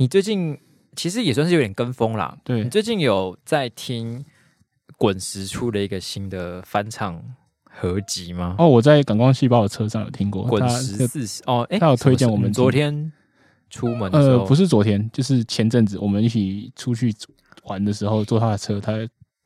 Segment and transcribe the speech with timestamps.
[0.00, 0.58] 你最近
[0.96, 2.34] 其实也算是有点跟风啦。
[2.42, 4.24] 对，你最近有在听
[4.96, 7.22] 滚石出了一个新的翻唱
[7.64, 8.56] 合集吗？
[8.58, 13.12] 哦，我在感光细胞的车上有听过滚石四十哦，哎，他有推荐我们昨天
[13.68, 17.14] 出门的时候，呃，不是昨天，就是前阵子我们一起出去
[17.64, 18.94] 玩的时候坐他的车，他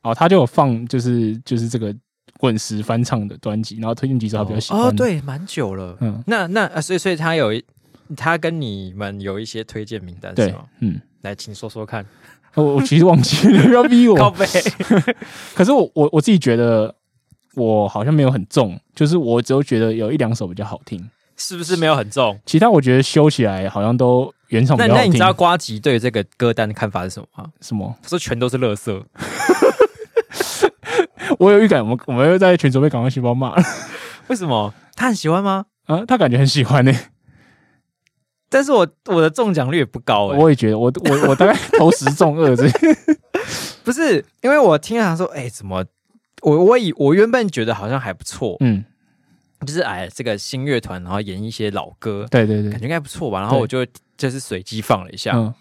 [0.05, 1.93] 哦，他就有放就是就是这个
[2.39, 7.65] 滚石翻唱的专辑，然后推荐几首他比较喜欢哦，对，蛮久了，嗯，那那啊，所以所以他有一。
[8.17, 10.65] 他跟你们有一些推荐名单是吗？
[10.81, 12.05] 嗯，来，请说说看。
[12.55, 14.33] 我我其实忘记了，不要逼我。
[15.55, 16.95] 可是我我我自己觉得
[17.55, 22.39] 我好像没有很重，就是我只有觉得有一两首比较好听，是不是没有很重？
[22.47, 24.97] 其他我觉得修起来好像都原厂比较好听。
[24.97, 27.51] 那那你知道瓜吉对这个歌单的看法是什么吗？
[27.61, 27.93] 什么？
[28.03, 29.03] 他说全都是垃圾。
[31.41, 33.63] 我有预感，我们我们又在群组被感光细胞骂了。
[34.29, 34.73] 为什么？
[34.95, 35.65] 他很喜欢吗？
[35.87, 37.09] 啊，他感觉很喜欢呢、欸。
[38.55, 42.63] 但是我我的中奖率也不高哎、欸，我也觉得我我我大概投十中二这，
[43.83, 45.85] 不是因为我听他说，哎、欸，怎么
[46.43, 48.85] 我我以我原本觉得好像还不错，嗯，
[49.67, 53.85] 就是哎这个新乐团，然后演一些老歌，对对对，感觉应该不错吧，然后我就
[54.17, 55.53] 就是随机放了一下，嗯，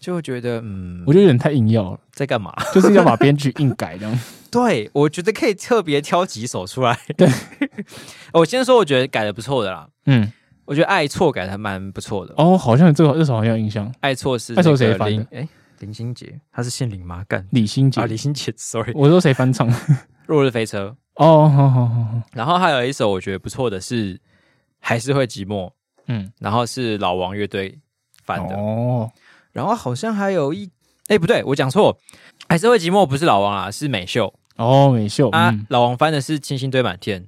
[0.00, 2.50] 就会觉得嗯，我觉得有点太硬要了，在干嘛？
[2.72, 7.28] 就是要把编剧硬改这样， 对，我觉得可以特别挑几首出来，对，
[8.32, 10.32] 我先说我觉得改的不错的啦，嗯。
[10.64, 13.92] 我觉得爱错改的还蛮不错的哦，好像这个这首好像有印象。
[14.00, 15.26] 爱错是爱错谁翻的？
[15.32, 15.48] 哎，
[15.80, 17.24] 林心洁，他是姓林吗？
[17.28, 19.68] 干李心洁啊，李心洁，sorry，我说谁翻唱？
[20.26, 22.06] 落日飞车哦，好好好。
[22.32, 24.20] 然后还有一首我觉得不错的是
[24.78, 25.70] 还是会寂寞，
[26.06, 27.78] 嗯，然后是老王乐队
[28.24, 29.10] 翻的哦。
[29.50, 30.70] 然后好像还有一，
[31.08, 31.98] 哎，不对，我讲错，
[32.48, 37.26] 还是会寂寞不是老王啊，是美秀哦，美秀啊，老王翻的是星星堆满天。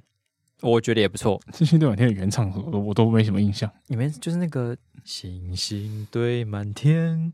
[0.61, 1.39] 我觉得也不错。
[1.53, 3.69] 星星堆满天的原唱我我都没什么印象。
[3.87, 7.33] 你们就是那个星星堆满天。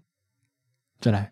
[0.99, 1.31] 再来，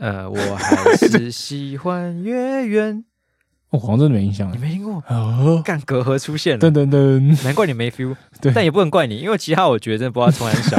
[0.00, 3.04] 呃，我 还是喜欢月圆。
[3.70, 4.52] 我好像真的没印象。
[4.52, 5.02] 你没听过？
[5.08, 6.70] 哦，干隔阂出现了。
[6.70, 8.14] 噔噔噔，难怪你没 feel。
[8.40, 10.78] 对，但也不能怪你，因为其他我觉得真的不知道从哪里想。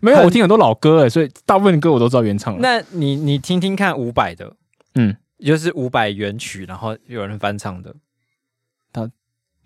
[0.00, 2.58] 没有，我听很多老歌诶，所以大部分的歌我都知道原唱。
[2.60, 4.54] 那你你听听看伍佰的，
[4.94, 7.94] 嗯，就是伍佰原曲，然后有人翻唱的。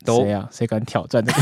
[0.05, 0.49] 他谁啊？
[0.51, 1.33] 谁敢挑战这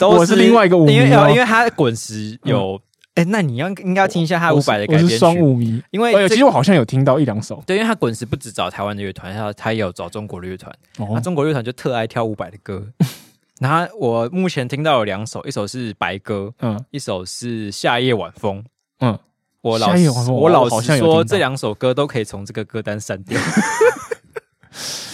[0.00, 0.08] 个？
[0.08, 2.80] 我是另外一个五迷，因为因为他滚石有
[3.14, 5.16] 哎，那你要应该要听一下他五百的改编曲。
[5.18, 7.62] 双五迷，因为其实我好像有听到一两首。
[7.66, 10.74] 对，因为他滚石不只找台湾的乐团，他他也有找中国的乐团。
[10.98, 12.84] 那中国乐团就特爱挑五百的歌。
[13.60, 18.64] 然后我目前听到有两首，一首是白歌，嗯，一首是夏夜晚风，
[19.00, 19.18] 嗯。
[19.60, 19.94] 我老
[20.32, 23.40] 我老实说，这两首歌都可以从这个歌单删掉。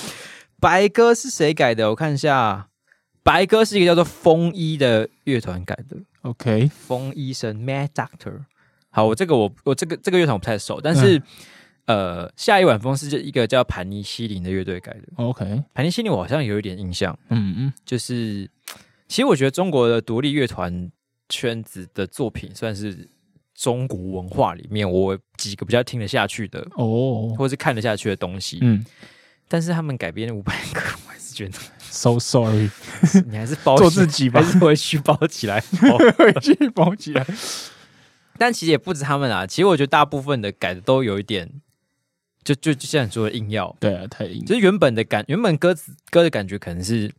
[0.61, 1.91] 白鸽是谁改的？
[1.91, 2.69] 我看一下，
[3.23, 5.97] 白鸽是一个叫做风衣的乐团改的。
[6.23, 8.41] OK，风医生 Mad Doctor。
[8.91, 11.17] 好，我这个我我这个这个乐团我不太熟，但是、
[11.87, 15.03] 嗯、呃，下一晚风是一个叫盘尼西林的乐队改的。
[15.17, 17.17] OK，盘尼西林我好像有一点印象。
[17.29, 18.51] 嗯嗯，就是
[19.07, 20.91] 其实我觉得中国的独立乐团
[21.29, 23.09] 圈子的作品算是
[23.55, 28.59] 中国文化里面我几个比较听得下去的哦，或是看得下去的东西。
[28.63, 28.85] 嗯。
[29.49, 32.71] 但是他们改编的五百个，我还是觉得 so sorry。
[33.27, 35.59] 你还是包做自己吧，还是回去包起来，
[36.17, 37.27] 回去包起来。
[38.37, 41.51] 但其实也不止他们啊，其实我觉得大部分的改的都有一点，
[42.45, 44.45] 就就就像你说的硬要，对啊，太硬。
[44.45, 47.11] 就是原本的感，原本歌词歌的感觉可能是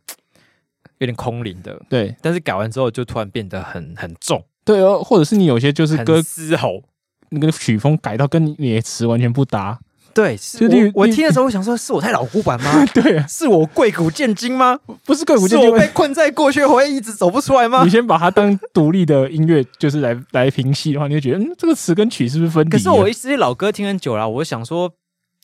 [0.98, 2.16] 有点空灵的，对。
[2.22, 5.02] 但是改完之后就突然变得很很重，对哦。
[5.02, 6.82] 或者是你有些就是歌嘶吼，
[7.30, 9.78] 那个曲风改到跟你的词完全不搭。
[10.12, 12.84] 对，是我我听的时候，我想说，是我太老古板吗？
[12.92, 14.78] 对啊，是我贵古见今吗？
[15.04, 17.84] 不是贵古见今，是我被困在过去回忆一直走不出来吗？
[17.84, 22.70] 你先把它当独立的音乐，就是来来平息的话，你就觉得，嗯，这个词跟曲是不是分离？
[22.70, 24.92] 可是我一些老歌听很久了，我想说，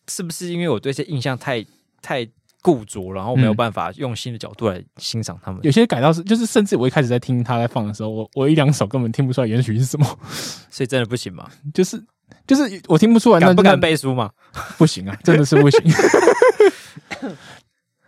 [0.09, 1.65] 是不是因为我对这些印象太
[2.03, 2.27] 太
[2.61, 5.61] 固着，然后没有办法用新的角度来欣赏他们？
[5.63, 10.07] 有些改到是，就是甚至我一开始在听他在放的时候，我我一两首根本听不出来原曲是什么，
[10.71, 11.49] 所以真的不行吗？
[11.73, 12.03] 就是。
[12.47, 14.31] 就是我听不出来，敢不敢背书嘛？
[14.79, 15.81] 不行啊， 真的是不行。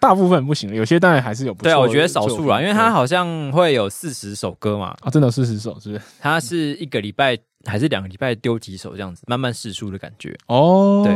[0.00, 1.64] 大部分不行，有些当然还是有不。
[1.64, 4.96] 对啊，我觉得少数啦，因为他好像会有四十首歌嘛。
[5.00, 6.02] 啊，真的四十首是不是？
[6.20, 10.36] 他是一个礼拜还是两个礼拜丢几首这样子，慢慢试出的感觉。
[10.46, 11.14] 哦，对。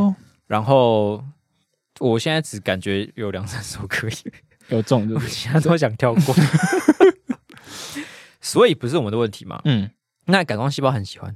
[0.48, 1.22] 然后
[2.00, 4.12] 我现在只感觉有两三首可以
[4.68, 6.34] 有中， 我现在都想跳过。
[8.40, 9.60] 所以不是我们的问题嘛？
[9.64, 9.88] 嗯。
[10.24, 11.34] 那感光细胞很喜欢。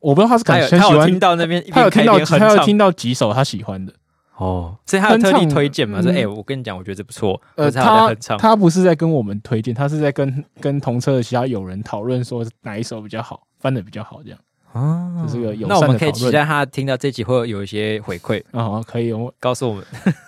[0.00, 3.92] 我不知道他是感觉他有听到那边，他有听到他有听到几首他喜欢的
[4.36, 6.00] 哦，所以他有特地推荐嘛？
[6.00, 7.40] 说，哎，我跟你讲，我觉得这不错。
[7.56, 14.38] 呃，他他不是在跟我们推荐，他是在跟跟同车的其他友人讨论，说哪一首比较好，翻的比较好，这样。
[14.72, 15.68] 啊，这是个友善。
[15.68, 19.84] 那我们可以期待他听到这集会有一些回馈啊，可以，我告诉我们，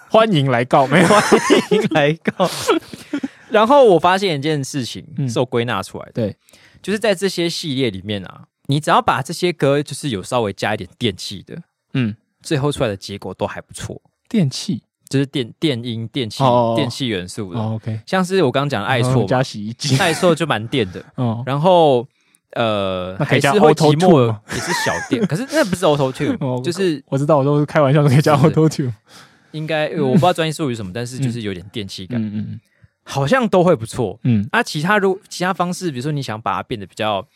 [0.09, 1.23] 欢迎来告，没有 欢
[1.71, 2.51] 迎来告。
[3.51, 6.37] 然后我发现一件事情，是我归纳出来的，对，
[6.83, 11.63] 就是在这些系列里面啊，你只要把这些歌就是有稍微加一点电器的，
[11.95, 12.17] 嗯。
[12.43, 16.43] 最后出来的结果都还不错，电器就是电电音、电器、
[16.75, 17.61] 电器元素的。
[17.61, 21.05] OK，像是我刚刚讲的爱错加洗衣机，爱错就蛮电的。
[21.45, 22.09] 然后
[22.53, 25.23] 呃，还是会寂寞，也是小电。
[25.27, 28.95] 可是那不是 Auto Tune， 就是我知道，我都是开玩笑，可以加 Auto Tune。
[29.51, 32.19] 应该我不知道 专业术语什么，但是就是有点电器感。
[32.23, 32.61] 嗯嗯，
[33.03, 34.19] 好像都会不错。
[34.25, 37.29] 嗯，啊，其他如其他方式，比如说你想把它变得比较。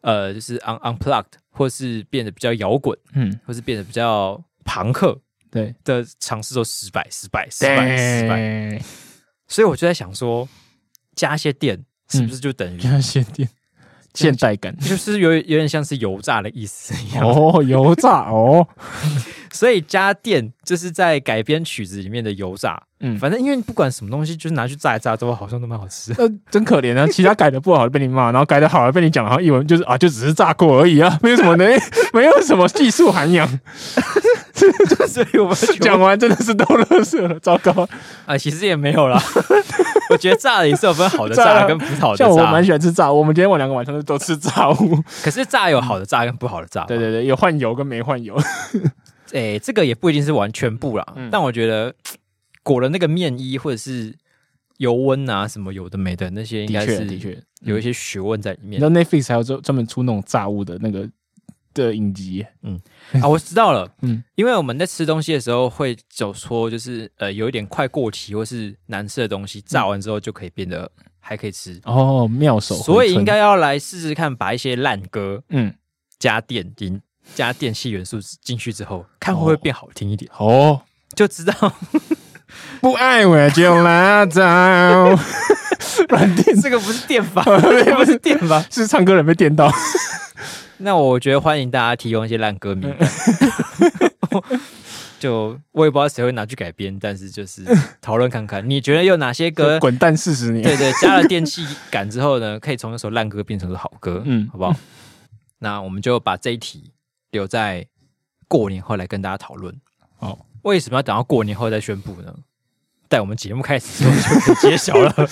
[0.00, 8.82] 呃，就是 un unplugged，或是变得比较摇滚，嗯，或是变得比较朋克，对的尝试都失败，失败，失败，失败。
[9.46, 10.48] 所以我就在想说，
[11.14, 13.48] 加一些电是不是就等于加一些电？
[14.24, 18.66] 现代感就是有有点像是油炸的意思一样哦，油炸哦，
[19.52, 22.82] 所以家电就是在改编曲子里面的油炸。
[23.00, 26.12] 嗯，反正因为不管什么东西，就是拿去炸一炸，都好像都蛮好吃。
[26.18, 27.06] 呃，真可怜啊！
[27.06, 31.64] 其他改的不好的被你骂，然后改的好的被你讲，然后一闻就是啊，就只是炸过而已啊， 没有什么呢，
[32.12, 33.48] 没有什么技术涵养。
[35.06, 37.88] 所以我们讲完真的是都乐色了，糟糕
[38.26, 38.36] 啊！
[38.36, 39.22] 其实也没有啦。
[40.10, 42.24] 我觉得炸的也是有分好的炸 跟不好的炸。
[42.24, 45.02] 像我蛮喜欢吃炸，我们今天晚两个晚上都都吃炸物。
[45.22, 46.84] 可是炸有好的炸跟不好的炸。
[46.84, 48.36] 对对对，有换油跟没换油。
[49.32, 51.94] 哎，这个也不一定是完全不啦，但我觉得。
[52.64, 54.14] 裹了那个面衣或者是
[54.76, 58.78] 油温啊什么有的没的那些，应该是的确有一些学问在里面。
[58.78, 61.08] 那 Netflix 还有专专门出那种炸物的那个
[61.84, 62.44] 的影集。
[62.62, 62.80] 嗯
[63.22, 63.90] 啊，我知道了。
[64.02, 70.90] 嗯，因为我们在吃东西的时候会走说，就是呃有一点快过期或是难吃的东西，炸完之后就可以变得
[71.20, 71.80] 还可以吃。
[71.84, 72.74] 哦，妙手。
[72.76, 75.74] 所以应该要来试试看，把一些烂歌嗯
[76.18, 77.00] 加电音
[77.34, 80.30] 加电器元素进去之后，看会不会变好听一点。
[80.36, 80.82] 哦，
[81.14, 81.52] 就知道。
[82.80, 84.40] 不爱我就拉倒。
[86.08, 87.42] 软电这个不是电吧？
[87.44, 88.64] 不是电吧？
[88.70, 89.70] 是唱歌人被电到。
[90.78, 92.94] 那我觉得欢迎大家提供一些烂歌名。
[95.18, 97.64] 就我也不知道谁会拿去改编，但是就是
[98.00, 100.62] 讨论看看，你觉得有哪些歌滚蛋四十年？
[100.62, 104.72] 对对，加了电器感之后呢，可以从一首烂歌变成个好歌，嗯，好不好？
[105.58, 106.92] 那我们就把这一题
[107.32, 107.84] 留在
[108.46, 109.74] 过年后来跟大家讨论。
[110.18, 110.38] 好。
[110.68, 112.30] 为什么要等到过年后再宣布呢？
[113.08, 115.10] 在我们节目开始之后就可以揭晓了。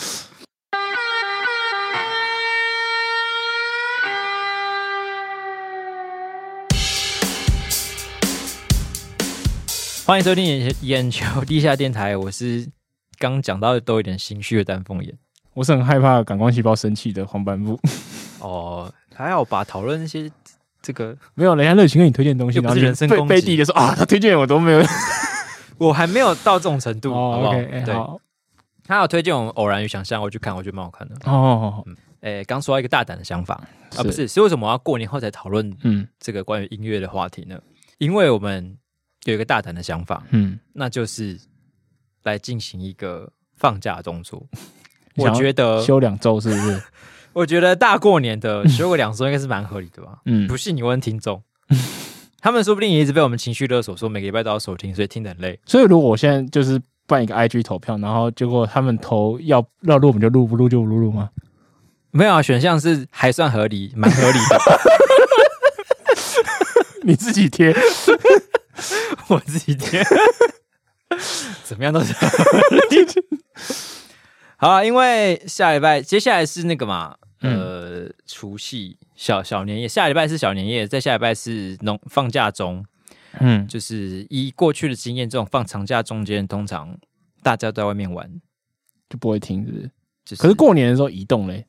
[10.07, 12.67] 欢迎收听眼眼球地下电台，我是
[13.19, 15.13] 刚讲到的都有点心虚的丹凤眼，
[15.53, 17.79] 我是很害怕感光细胞生气的黄斑部。
[18.41, 20.33] 哦，还好吧，讨论那些
[20.81, 24.83] 这个没有人家热情跟你推荐东西，然后人身攻击，就说啊，他推荐我都没有。
[25.79, 27.53] 我还没有到这种程度，好不好？
[27.53, 27.85] 对，
[28.85, 31.17] 他有推荐我们《偶然与想象》，我去看，我觉得蛮好看的。
[31.25, 31.85] 哦，
[32.21, 33.55] 哎，刚说到一个大胆的想法
[33.97, 37.61] 啊，不是，是为什么我要过年后才讨论嗯这个关于音乐的话题呢？
[37.99, 38.77] 因为我们
[39.25, 41.39] 有一个大胆的想法，嗯，那就是
[42.23, 44.47] 来进行一个放假的动作。
[45.17, 46.83] 我觉得休两周是不是？
[47.33, 50.21] 我觉得大过年的 休个两周应该是蛮合理的吧？
[50.27, 51.43] 嗯，不信你问听众。
[52.47, 55.59] 他们说不定也一直被我们情绪勒索，说每个礼拜都要收听，所以听得很累。
[55.67, 61.31] 所以如果我现在就是办一个 IG 投票，然后结果他们投要要录，我们就录；不录就不录吗？
[62.13, 64.61] 没有啊，选项是还算合理，蛮合理的。
[67.03, 67.75] 你自己贴，
[69.27, 70.05] 我自己贴，
[71.65, 72.15] 怎么样都是
[74.57, 74.85] 好啊。
[74.85, 78.99] 因为下礼拜接下来是那个嘛，呃，除夕。
[79.17, 82.85] 小小年夜，下礼拜是小年夜，在下礼拜是农放假中，
[83.41, 86.97] 嗯，就是以过去的经验，这种放长假中间，通常
[87.43, 88.31] 大家都在外面玩，
[89.09, 89.91] 就不会停，是不是？
[90.27, 91.67] 就是、可是过年的时候移动嘞，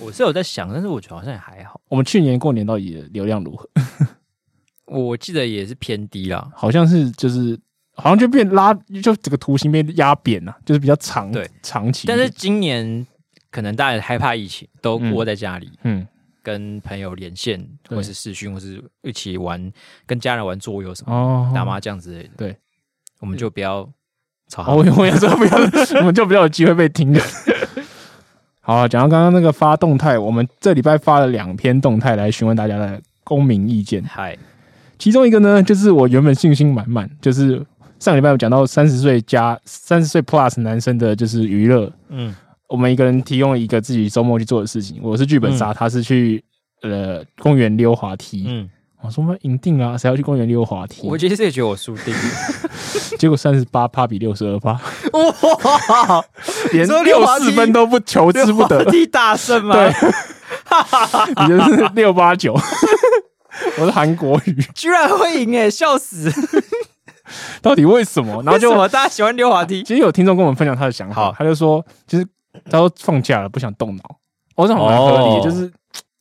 [0.00, 1.80] 我是有在想，但是我觉得好像也还好。
[1.88, 3.68] 我们去年过年到底流量如何？
[4.86, 7.58] 我记得也是偏低啦，好像是就是
[7.94, 12.06] 好像就变拉，就整个图形被压扁了，就是比较长，对，长期。
[12.06, 13.04] 但是今年
[13.50, 16.00] 可能大家害怕疫情，都窝在家里，嗯。
[16.02, 16.08] 嗯
[16.48, 19.70] 跟朋友连线，或是视讯，或是一起玩，
[20.06, 22.30] 跟家人玩桌游什么，打麻将之类的。
[22.38, 22.56] 对，
[23.20, 23.86] 我们就不要
[24.48, 24.74] 吵。
[24.74, 25.58] 我我也说不要，
[26.00, 27.20] 我们就比较有机会被听的。
[28.64, 34.02] 好，讲到刚刚那个发动态，我们这礼拜发了两篇动态来询问大家的公民意见。
[34.04, 34.34] 嗨，
[34.98, 37.62] 其中一个呢，就是我原本信心满满，就是
[37.98, 42.34] 上礼拜有讲到三十岁加三十岁 plus 男生的就是娱乐，嗯，
[42.68, 45.00] 我们一个人提供一个自己周末去做的事情。
[45.02, 46.42] 我是剧本杀，嗯、他是去
[46.82, 48.44] 呃公园溜滑梯。
[48.46, 48.68] 嗯，
[49.00, 51.08] 我说我们赢定了，谁要去公园溜滑梯？
[51.08, 52.20] 我其实也觉得我输定了，
[53.18, 56.24] 结果三十八趴比六十二趴，哇，
[56.72, 59.74] 连六四分都不求之不得，大胜吗？
[59.74, 59.90] 对，
[61.42, 62.52] 你就是六八九，
[63.80, 66.30] 我是韩国语，居然会赢哎，笑死！
[67.62, 68.42] 到底为什么？
[68.42, 69.82] 然后就我大家喜欢溜滑梯。
[69.82, 72.26] 其实有听众跟我们分享他的想法，他就说，其实
[72.70, 74.18] 他说放假了不想动脑，
[74.54, 75.70] 我说很合理，就是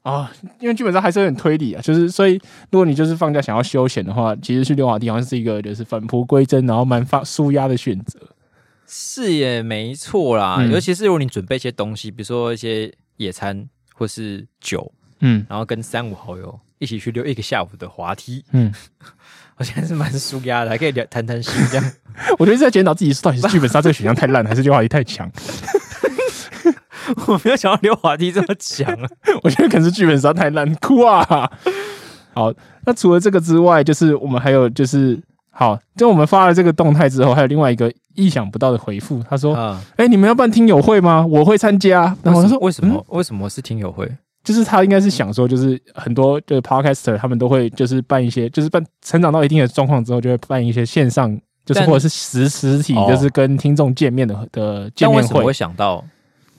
[0.04, 2.34] 啊，因为基本上还是有点推理啊，就是所以
[2.72, 8.20] 如果你就是放假想要休闲的话，其实去溜滑梯好像是一个就是返璞归真，然后蛮放舒压的选择。
[8.88, 18.74] 是也没错啦，尤其是如果你准备一些东西，比如说一些野餐或是酒，嗯，然后跟三五好友一起去溜一个下午的滑梯，嗯。
[19.60, 21.92] 我现在是蛮舒压的，还可以聊谈谈心这样。
[22.38, 25.28] 我觉得在检讨自己到底是剧本杀这个选项太烂，还是溜滑梯太强。
[27.28, 29.08] 我没有想到溜滑梯这么强啊！
[29.44, 31.50] 我觉得可能是剧本杀太烂，哭啊！
[32.34, 32.54] 好，
[32.86, 39.24] 那除了这个之外，就是我们还有就是好，就我们发了这个动态之后，还有另外一个意想不到的回复。
[39.28, 41.26] 他说：“哎、嗯欸，你们要办听友会吗？
[41.26, 43.04] 我会参加。”然后他说：“为什么？
[43.10, 44.08] 为什么，是听友会？”
[44.44, 55.22] 就是他应该是想说，就是很多就是 podcaster 他们都会就是办一些，就是办成长到一定的状况之后，就会办一些线上，就是或者是实实体，就是跟听众见面的的见面会。
[55.22, 56.02] 为什么会想到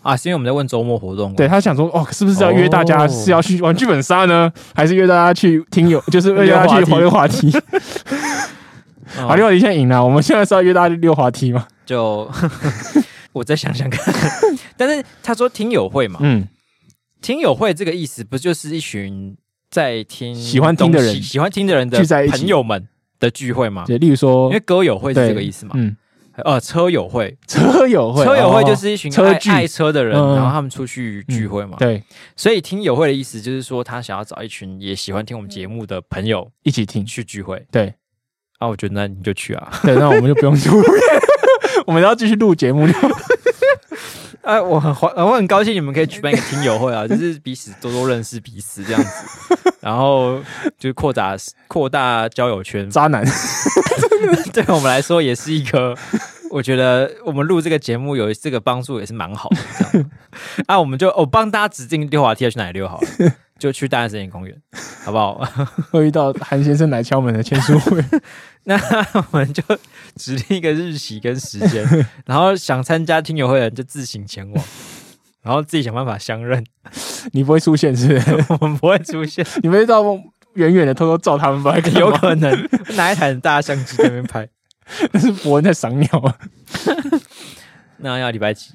[0.02, 0.16] 啊？
[0.16, 1.34] 是因为我们在问周末活动。
[1.34, 7.50] 对，他想说，哦，是不是要约大家是要去玩剧本杀呢，还是约大家去听友， 就是约大家去滑溜滑梯？
[9.16, 11.66] 好，溜滑梯现在赢了，我们现在是要约大家去溜滑梯吗？
[11.86, 12.30] 就
[13.32, 14.14] 我再想想看。
[14.76, 16.46] 但是他说听友会嘛，嗯。
[17.20, 19.36] 听友会这个意思，不就是一群
[19.68, 22.00] 在听喜欢听的人、喜欢听的人的
[22.30, 22.86] 朋友们
[23.18, 23.82] 的聚会吗？
[23.84, 25.72] 对，例如说，因为歌友会是这个意思嘛。
[25.74, 25.96] 嗯，
[26.44, 31.76] 呃，车友会，车友会，车友会就是一群爱爱车的人，然后他们出去聚会嘛。
[31.78, 32.02] 对，
[32.36, 37.66] 所以听友会的意思就是说，他想要找一群也喜欢听我们节目的朋友一起听去聚会。
[37.70, 37.94] 对，
[38.58, 39.80] 啊，我觉得那你就去啊。
[39.82, 40.82] 对，那我们就不用录，
[41.86, 42.86] 我们要继续录节目。
[44.48, 50.40] 哎，我很欢，我很高兴你们可以举办一个听友会啊，就是彼此多多认识彼此这样子，然后
[50.78, 51.36] 就扩大
[51.66, 52.88] 扩大交友圈。
[52.88, 53.22] 渣男，
[54.54, 55.94] 对我们来说也是一个，
[56.50, 59.56] 我觉得我们录这个节目有这个帮助也是蛮好的。
[59.78, 60.10] 这样，
[60.66, 63.06] 啊，我们就我帮大家指定溜滑梯要去哪里溜好了，
[63.58, 64.56] 就去大安森林公园，
[65.08, 65.42] 好不好？
[65.90, 68.04] 会遇到韩先生来敲门的签书会。
[68.64, 68.78] 那
[69.14, 69.62] 我们就
[70.16, 71.82] 指定一个日期跟时间，
[72.26, 74.64] 然后想参加听友会的人就自行前往，
[75.42, 76.62] 然后自己想办法相认。
[77.32, 78.44] 你不会出现是不是？
[78.60, 80.02] 我们不会出现，你们到
[80.54, 81.74] 远远的偷偷照他们吧？
[81.98, 84.46] 有可能拿一台很大的相机在那边拍，
[85.12, 86.34] 那是博恩在赏鸟啊。
[87.96, 88.74] 那要礼拜几？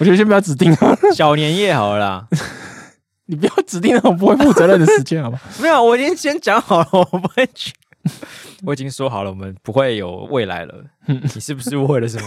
[0.00, 2.26] 我觉得先不要指定啊，小年夜好了啦。
[3.26, 5.40] 你不要指定那种不会负责任的时间，好吧？
[5.60, 7.72] 没有，我已经先讲好了，我不会去。
[8.64, 10.74] 我已经说好了，我们不会有未来了。
[11.06, 12.26] 你是不是误会了什么？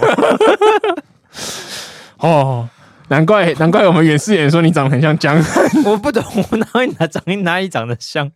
[2.17, 2.69] 哦，
[3.07, 5.63] 难怪难怪我们远视眼说你长得很像江汉。
[5.85, 8.29] 我不懂，我哪里哪长哪里长得像？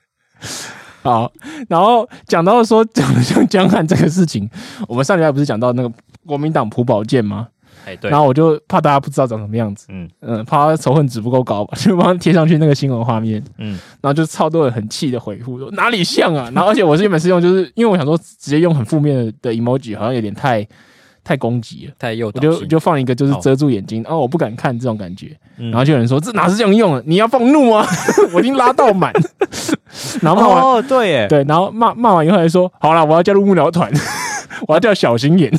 [1.02, 1.30] 好，
[1.68, 4.50] 然后讲到说长得像江汉这个事情，
[4.88, 5.92] 我们上礼拜不是讲到那个
[6.26, 7.50] 国民党朴宝剑吗？
[7.86, 10.10] 哎，对，然后我就怕大家不知道长什么样子，嗯。
[10.22, 20.66] 嗯，怕他仇恨值不够高吧， 就帮他贴上去那个新闻画面，嗯，然后就超多人很气的回复说哪里像啊，然后而且我是原本是用，就是因为我想说直接用很负面的 emoji 好像有点太
[21.24, 27.86] 太攻击了，太幼，我就就放一个就是遮住眼睛，哦我不敢看这种感觉，然后就有人说这哪是这样用的，你要放怒啊，
[28.34, 29.12] 我已经拉到满，
[30.22, 33.92] 然后骂完哦对耶，对，然后骂骂完以后还说好了，我要加入幕僚团，
[34.68, 35.52] 我要叫小心眼。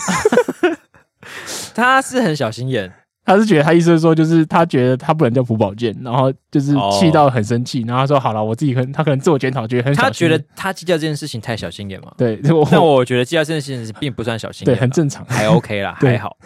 [1.75, 2.93] 他是很小心眼，
[3.25, 10.02] 他是觉得他意思是说，就是他觉得他不能叫朴宝剑，然后就是气到很生气，然后他说好了，我自己可能他可能自我检讨，觉得很小。
[10.02, 12.12] 他觉得他计较这件事情太小心眼嘛？
[12.16, 16.37] 对，那我，我觉得计较这件事情并不算小心眼，对，很正常，还 OK 啦，还好。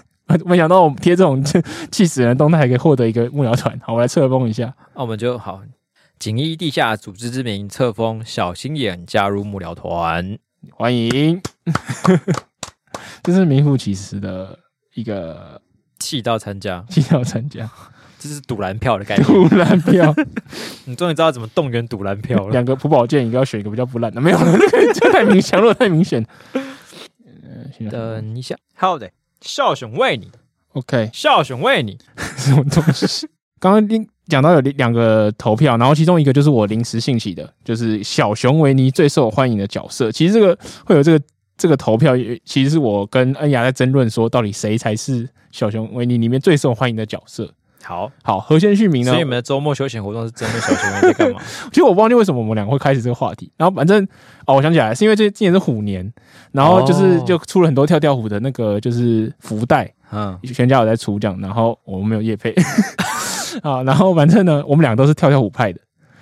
[0.44, 1.42] 没想到我们贴这种
[1.90, 3.78] 气死人的动态，还可以获得一个幕僚团。
[3.82, 5.62] 好，我来册封一下，那我们就好，
[6.18, 10.38] 锦衣地下组织之名册封小心眼加入幕僚团，
[10.72, 11.40] 欢迎。
[13.24, 14.58] 这是名副其实的。
[14.98, 15.60] 一个
[16.00, 17.70] 气到参加，气到参加，
[18.18, 19.24] 这是赌蓝票的概念。
[19.24, 20.12] 赌蓝票，
[20.86, 22.50] 你终于知道怎么动员赌蓝票了。
[22.50, 24.58] 两个普宝剑，一个要选一个比较不烂的，没有了，
[24.92, 26.26] 这太明显了，太明显。
[27.88, 29.08] 等一下，好的，
[29.40, 30.32] 笑熊为你
[30.72, 31.96] ，OK，笑熊为你，
[32.36, 33.28] 什么东西？
[33.60, 40.10] 刚刚讲到有两个投票，然后其中一个就是我临时兴起的，就是小熊维尼最受欢迎的角色。
[40.10, 41.24] 其实这个会有这个。
[41.58, 47.52] 这个投票也其实是我跟恩雅在争论，说到底谁才是小熊维尼里面最受欢迎的角色。
[47.84, 49.12] 好好，何先旭明呢？
[49.12, 51.40] 所以你们的周末休闲活动是针对小熊维尼在干嘛？
[51.72, 53.50] 其实我忘记为什么我们两个会开始这个话题。
[53.56, 54.06] 然后反正
[54.46, 56.12] 哦，我想起来是因为这今年是虎年，
[56.52, 62.52] 然后就是就出了很多跳跳虎的那个就是福袋，嗯，全家有在出这样，然后我们没有叶配
[63.62, 63.82] 啊。
[63.84, 65.80] 然后反正呢，我们两个都是跳跳虎派的，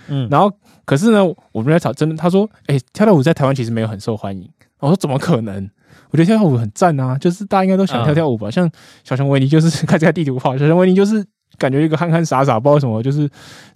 [0.09, 0.53] 嗯，然后
[0.85, 4.49] 可是呢，我们在吵，真的他说，哎、欸，跳跳虎在台湾其实没有很受欢迎。
[4.81, 5.71] 我说怎么可能？
[6.11, 8.49] 我觉得跳跳舞很赞啊，就是大家应该都喜欢跳跳舞吧？
[8.49, 8.71] 嗯、像
[9.05, 11.25] 小熊维尼就是开这个地图炮，小熊维尼就是。
[11.59, 13.27] 感觉一个憨憨傻傻，不知道为什么，就是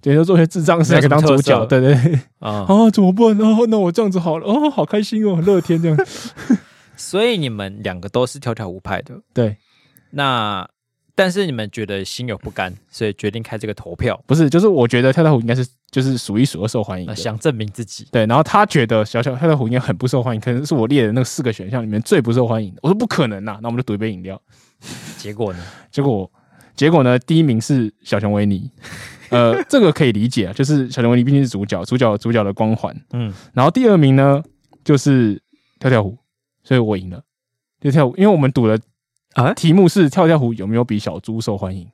[0.03, 3.35] 觉得做些智障事来当主角，对对对，啊啊， 怎么办？
[3.39, 5.97] 然后那我这样子好了，哦，好开心哦，很乐天这样。
[6.95, 9.57] 所以你们两个都是跳跳舞派的，对。
[10.11, 10.67] 那
[11.15, 14.21] 但是你们觉得心有不甘， 所以决定开这个投票。
[14.25, 18.07] 不是，就是我觉得跳跳虎应该是就是数一数二受欢迎的，想证明自己。
[18.11, 22.79] 对，然后他觉得小小跳跳虎应该很不受欢迎，可能是我列的那四个选项里面最不受欢迎的。
[22.81, 24.41] 我说不可能呐，那我们就赌一杯饮料。
[25.17, 25.59] 结果呢？
[25.91, 26.31] 结果。
[26.73, 27.19] 结果呢？
[27.19, 28.71] 第一名是小熊维尼，
[29.29, 33.31] 呃，这个可以理解啊，就是小熊维尼毕竟是主角，主角主角的光环，嗯。
[33.53, 34.41] 然后第二名呢，
[34.83, 35.39] 就是
[35.79, 36.17] 跳跳虎，
[36.63, 37.21] 所以我赢了。
[37.81, 38.79] 跳跳虎，因为我们赌的
[39.33, 41.89] 啊，题目是跳跳虎有没有比小猪受欢迎？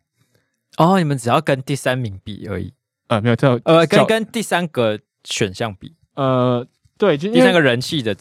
[0.78, 2.74] 哦，你们只要跟第三名比而已，
[3.08, 6.66] 呃，没有跳，呃，跟跟第三个选项比，呃，
[6.98, 8.16] 对，就第三个人气的，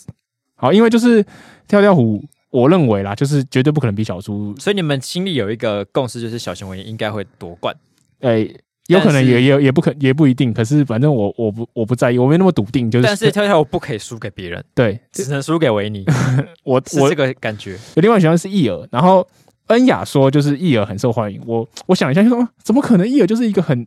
[0.54, 1.24] 好，因为就是
[1.68, 2.24] 跳跳虎。
[2.50, 7.74] 我认为啦，就是绝对不可能比小猪，所以你们心里有一个共识，就是小熊维尼应该会夺冠。
[8.20, 12.90] 哎、欸，有可能也也也不可也不一定，可是反正我我不我不在意，我没那么笃定。
[12.90, 16.04] 就是，但是跳跳我不可以输给别人，对，只能输给维尼。
[16.64, 17.72] 我我这个感觉。
[17.94, 19.26] 有另外选项是易儿，然后
[19.68, 21.40] 恩雅说就是易儿很受欢迎。
[21.46, 23.86] 我我想一下就说，怎么可能易儿就是一个很。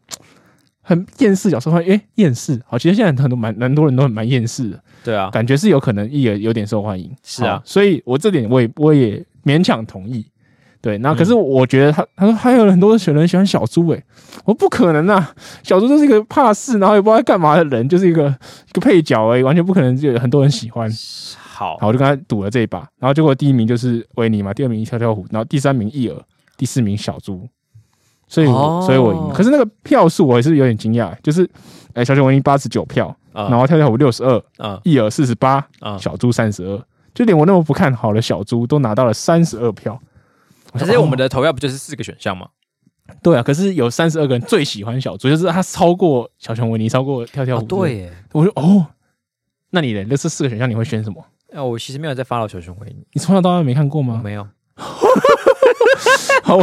[0.81, 10.25] 很厌世角色，欢迎哎，厌世好，其实现在很多蛮蛮多人都很蛮厌世的，对啊，感觉是有可能易儿有点受欢迎，是啊，所以我这点我也我也勉强同意，
[10.81, 14.03] 对，那可是我觉得他他说还有很多选人喜欢小猪，哎，
[14.45, 18.27] 我不可能啊，小猪就是一个怕事，然后也不知道在干嘛的人，就是一个
[18.69, 20.89] 一个配角而已，完全不可能就有很多人喜欢，
[21.37, 26.15] 好，好，我就跟他赌了这一把，然后结果第一名就是维尼嘛，第二名跳跳虎，然后第三名义儿，
[26.57, 27.47] 第四名小猪。
[28.31, 29.33] 所以，所以我赢。
[29.33, 31.43] 可是那个票数我也是有点惊讶，就是，
[31.93, 35.65] 哎、欸，小熊维尼八十九票，然后跳跳虎六十二，义儿四十八，
[35.97, 36.79] 小猪三十二，
[37.15, 39.99] 就连我那么不看好的小猪都拿到了三十二票。
[40.73, 42.47] 可是我们的投票不就是四个选项吗？
[43.23, 47.65] 对啊，可是有三十二个人最喜欢小猪，就是他超过小熊维尼，超过跳跳虎。
[47.65, 48.85] 对耶，我说哦，
[49.71, 50.03] 那你的？
[50.03, 51.25] 那这四个选项你会选什么？
[51.53, 54.21] 啊，我其实没有在 follow 小熊维尼，你从小到大没看过吗？
[54.23, 54.47] 没有。
[56.43, 56.57] 好，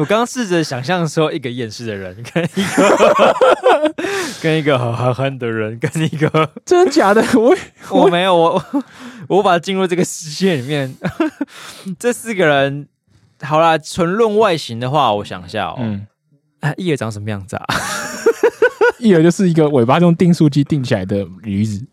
[0.00, 3.36] 我刚刚试着想象说，一个厌世的人跟一个
[4.40, 7.22] 跟一个很憨憨的人，跟一个 真的假的？
[7.38, 7.54] 我
[7.90, 8.64] 我没有，我
[9.28, 10.96] 我无法进入这个世界里面。
[11.98, 12.88] 这四个人，
[13.42, 16.06] 好啦，纯论外形的话，我想一下哦，嗯，
[16.60, 17.66] 啊，义儿长什么样子啊？
[18.98, 21.84] 一儿就是一个尾巴用订书机订起来的驴子。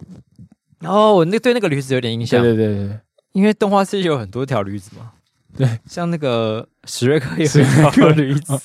[0.85, 2.99] 哦，我那对那个驴子有点印象，对对对对，
[3.33, 5.11] 因为动画世界有很多条驴子嘛。
[5.57, 8.57] 对，像那个史瑞克也是一条驴子，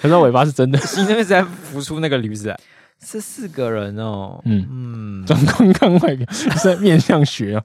[0.00, 0.78] 可是尾巴是真的。
[0.80, 2.58] 心那边在浮出那个驴子来，
[3.04, 4.40] 是四个人哦。
[4.44, 7.64] 嗯嗯，装观看外表是在面相学哦。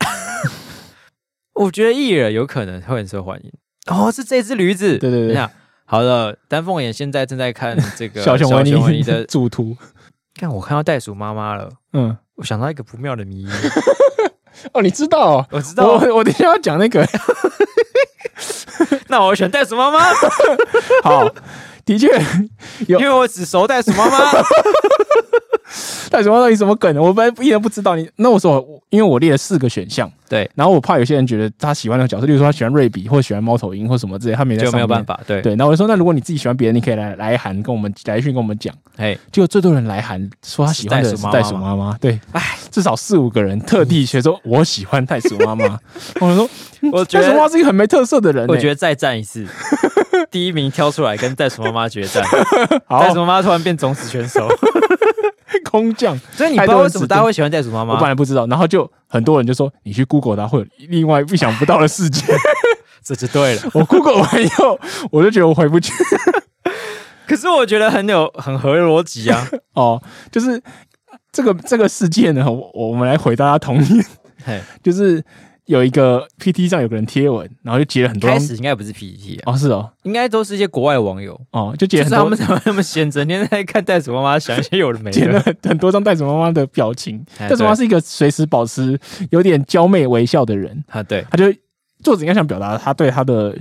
[1.54, 3.52] 我觉得艺人有可能会很受欢迎。
[3.86, 4.96] 哦，是这只驴子。
[4.98, 5.48] 对对对，
[5.84, 9.76] 好了，丹凤眼现在正在看这个小熊维尼的 主图。
[10.34, 11.70] 看，我看到袋鼠妈妈了。
[11.92, 13.48] 嗯，我想到一个不妙的谜语。
[14.72, 15.18] 哦，你知道？
[15.38, 15.46] 哦？
[15.50, 15.86] 我知道。
[15.86, 17.06] 我我等下要讲那个。
[19.08, 20.00] 那我选袋鼠妈妈。
[21.02, 21.28] 好，
[21.84, 22.08] 的确
[22.86, 24.32] 有，因为我只熟袋鼠妈妈。
[26.10, 26.96] 袋鼠妈妈到底什么梗？
[26.98, 27.96] 我本来一点不知道。
[27.96, 35.18] 你那我说，因为我列了四个选项，对，然后我怕有些人觉得他喜欢那个角色，例如说他喜欢瑞比，或者喜欢猫头鹰，或什么之类，他没在就没有办法。
[35.26, 38.74] 对对，然后我就说，那如果你自己喜欢别人，你可以来来函跟我们来讯跟我们讲。
[38.96, 41.96] 哎，结果最多人来函说他喜欢的是袋鼠妈妈。
[42.00, 45.78] 对， 哎，至少四五个人特地学说我喜欢袋鼠妈妈。
[46.20, 46.48] 我说，
[46.92, 48.46] 我觉得袋鼠妈妈是一个很没特色的人。
[48.48, 49.46] 我觉得再战一次，
[50.30, 52.22] 第一名挑出来跟袋鼠妈妈决战。
[52.88, 54.48] 袋鼠妈妈突然变种子选手。
[55.64, 57.94] 空降，所以你不知道为什么大家会喜欢袋鼠妈妈？
[57.94, 62.24] 我本来不知道，然后就很多人就说，你去 Google 它会有另外意想不到的世界，
[63.02, 63.62] 这就对了。
[63.74, 64.78] 我 Google 完以后，
[65.10, 65.92] 我就觉得我回不去。
[67.26, 69.46] 可是我觉得很有很合逻辑啊。
[69.74, 70.60] 哦，就是
[71.30, 74.04] 这个这个世界呢，我我们来回答他童年，
[74.82, 75.22] 就是义
[75.70, 78.28] 有一个 PT 上有个人贴文，然后就截了很多。
[78.28, 82.18] 开始应该不是 PT 啊，哦是哦，应该都是一些国外网友哦，就截很多。
[82.18, 85.12] 他们怎么那么闲，整天在看袋鼠妈妈，想一些有的没的。
[85.20, 87.24] 截了很多张袋鼠妈妈的表情。
[87.38, 88.98] 袋鼠妈妈是一个随时保持
[89.30, 91.44] 有点娇媚微笑的人啊，对，他就
[92.02, 93.56] 作者应该想表达他对他的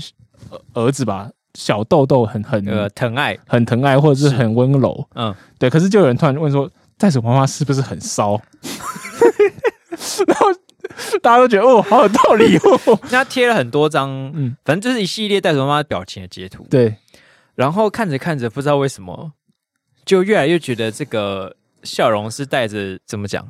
[0.74, 5.08] 儿子吧，小豆豆很很呃疼爱，很疼爱，或者是很温柔。
[5.14, 5.70] 嗯，对。
[5.70, 6.68] 可是就有人突然问说，
[6.98, 8.42] 袋鼠妈妈是不是很骚？
[10.26, 10.48] 然后。
[11.22, 13.00] 大家都觉得哦，好有道理哦。
[13.04, 16.66] 那 他贴了很多张，嗯，反正就是一系列带着妈妈表情的截图。
[16.70, 16.96] 对，
[17.56, 19.34] 然后看着看着，不知道为什么，
[20.06, 23.48] 就越来越觉得这个笑容是带着怎么讲，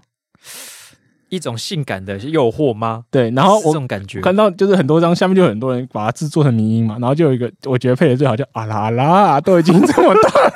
[1.30, 3.06] 一种性感的诱惑吗？
[3.10, 10.54] 对，然后我这种感觉看到就是很多张下面就很多人把它制作成迷音嘛，然后就有一个我觉得配的最好叫啊啦啊啦，都已经这么大了，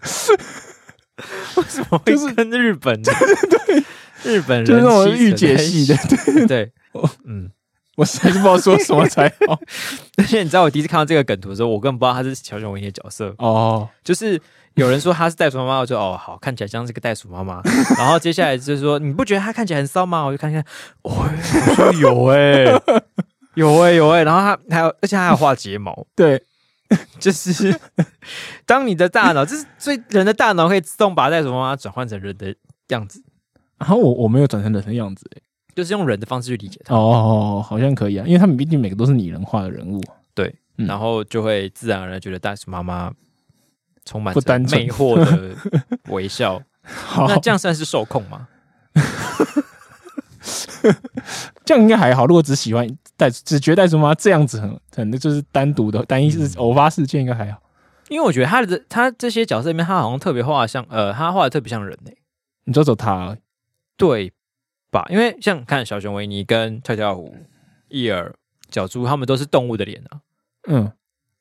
[1.56, 3.02] 为什么会跟日本？
[3.02, 3.84] 对对对。
[4.24, 7.50] 日本人就是那种御姐系的，对对，我嗯，
[7.96, 9.58] 我实在是不知道说什么才好。
[10.18, 13.88] 而且你知道，我第一次看到这个梗图的时候，我根本不知道他是小熊维尼的角色哦。
[14.04, 14.40] 就是
[14.74, 17.60] 有人说他是袋鼠妈妈，我就哦好，看起来像是个袋鼠妈妈。
[17.98, 20.22] 然后接下来就是说，你不觉得他看起来很骚吗？
[20.24, 20.64] 我就看看，
[21.02, 21.28] 哦，
[21.74, 22.82] 说有哎、 欸，
[23.54, 24.24] 有哎、欸、有哎、欸。
[24.24, 26.42] 然后他还有，而且他还有画睫毛，对，
[27.18, 27.78] 就是
[28.64, 32.54] 当你的大脑，就是所以人的大脑可以自动把袋鼠妈妈转换成人的
[32.88, 33.22] 样子。
[33.80, 35.42] 然后我我没有转成人的样子，欸，
[35.74, 36.94] 就是用人的方式去理解他。
[36.94, 40.00] 哦，好像可以啊，因为他们毕竟每个都是拟人化的人物，
[40.34, 43.12] 对，嗯、然后就会自然而然觉得袋鼠妈妈
[44.04, 45.56] 充满着魅惑的
[46.10, 46.62] 微笑。
[47.16, 48.48] 那这样算是受控吗？
[51.64, 52.26] 这样应该还好。
[52.26, 57.60] 如果只喜欢袋，只觉得袋鼠妈妈这样子很很就是单独的单一是偶发事件，应该还好。
[58.08, 62.16] 因为我觉得他的他这些角色里面，他好像特别画像呃，他画的特别像人诶、欸。
[62.64, 63.36] 你就走他。
[64.00, 64.32] 对
[64.90, 65.06] 吧？
[65.08, 67.32] 因为像看小熊维尼跟跳跳虎、
[67.88, 68.34] 伊尔、
[68.68, 70.20] 角猪，他们都是动物的脸啊。
[70.66, 70.90] 嗯，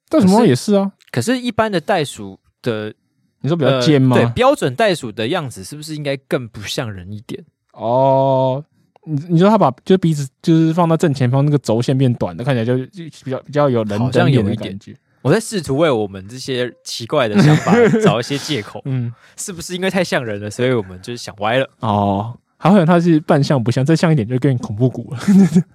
[0.08, 0.92] 袋鼠猫也是啊。
[1.12, 2.94] 可是，一般的袋鼠的，
[3.42, 4.16] 你说比较尖吗？
[4.16, 7.44] 呃、对，标准袋鼠的样子是不是应该更不像人一点？
[7.74, 8.64] 哦，
[9.06, 12.78] 你你说他把就鼻子就是放到正前方，那个轴线变短的，看起来就
[13.24, 14.78] 比较比较有人的像有一点。
[15.22, 18.82] 我在试图为我们这些奇怪的想法 找一些借口。
[18.86, 21.70] 嗯，是不是因为太像人了，所以我们就是想歪了？
[21.80, 22.38] 哦。
[22.62, 25.20] 好像他是扮相不像，再像一点就更恐怖谷了。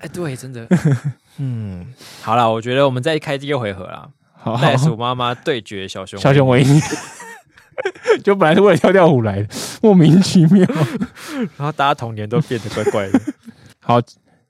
[0.01, 0.69] 哎，对，真的。
[1.39, 1.87] 嗯，
[2.21, 4.07] 好了，我觉得我们再开第一回合啦。
[4.61, 6.79] 袋鼠妈妈对决小熊小熊维尼，
[8.23, 9.49] 就本来是为了跳跳虎来的，
[9.81, 10.63] 莫名其妙。
[11.57, 13.19] 然后大家童年都变得怪怪的。
[13.81, 13.99] 好，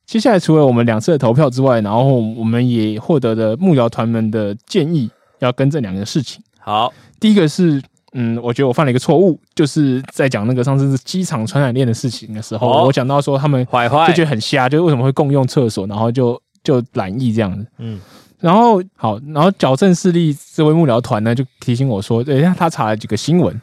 [0.04, 6.42] 接下来除了我们两次的投票之外，然后我们也获得了幕僚团们的建议，要更正两个事情。
[6.58, 7.80] 好，第一个是。
[8.16, 13.66] 嗯，我觉得我犯了一个错误，就是在讲那个上次是机场传染链的事情的时候，哦、我讲到说他们
[14.06, 17.66] 就觉得很瞎，就是为什么会共用厕所，然后就就染疫这样子。
[17.78, 18.00] 嗯，
[18.38, 23.60] 然后好，然后矫正视力这位幕僚团呢就提醒我说，等一下他查了几个新闻，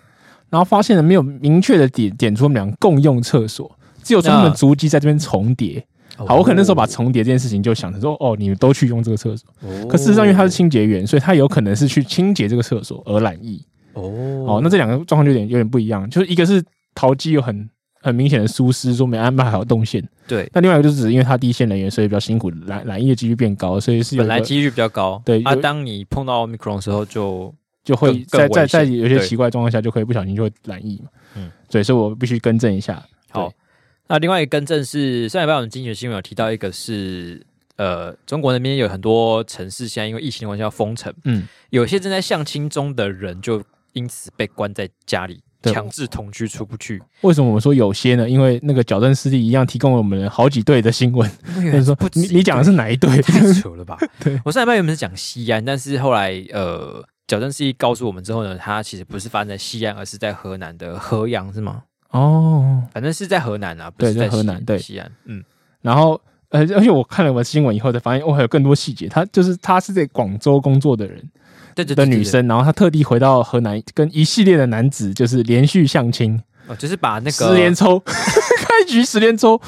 [0.50, 3.72] 然后发现了没有明确的点点出他们俩共用厕所，
[4.04, 5.82] 只有他们足迹在这边重叠。
[6.18, 13.64] 啊、好，我可能那时候把重叠这件事情就想成说，哦，你们都去用这个厕所，哦、可事实上因为他是清洁员，所以他有可能是去清洁这个厕所而染疫。
[14.46, 17.70] 哦，哦，那这两个状况就有点有点不一样，就是一个是淘机有很
[18.02, 20.50] 很明显的疏失，说没安排好动线，对。
[20.54, 25.42] 那另外一个就是因为他第一线人员，所以比较辛苦，染染疫的几率变高，所以是有本来几率比较高，对。
[25.44, 31.10] 啊，当你碰到 Omicron 的时候就，就就会在在在有些奇怪状况下，就可以不小心就会染疫嘛。
[31.36, 33.04] 嗯，所以说我必须更正一下。
[33.30, 33.54] 好，
[34.08, 43.62] 那另外一个更正是上礼拜我们经济新闻有提到一个是，呃，中国那边有很多城市现在因为疫情的关系要封城，嗯，有些正在相亲中的人就。
[43.94, 47.02] 因此被关在家里，强制同居出不去。
[47.22, 48.30] 为什么我们说有些呢？
[48.30, 51.30] 因为那个矫正视力一样提供了我们好几对的新闻。
[51.56, 53.22] 就是说，你你讲的是哪一对？
[53.22, 53.98] 太扯了吧！
[54.20, 61.84] 对，我上礼拜原本是讲西安，但是后来呃，矫正视力告诉我们之后呢，他其实不是发生在西安，而是在河南的河阳，是吗？
[62.10, 65.12] 哦，反正是在河南啊，不是在河南，对西安。
[65.26, 65.44] 嗯，
[65.82, 69.08] 然后呃，而且我看了我新闻以后才发现，哦还有更多细节。
[69.08, 71.24] 他就是他是在广州工作的人。
[71.76, 79.60] 对对的女生，然后她特地回到河南，跟一系列的男子就是连续相亲，哦，就是把那个十连抽， 开局十连抽，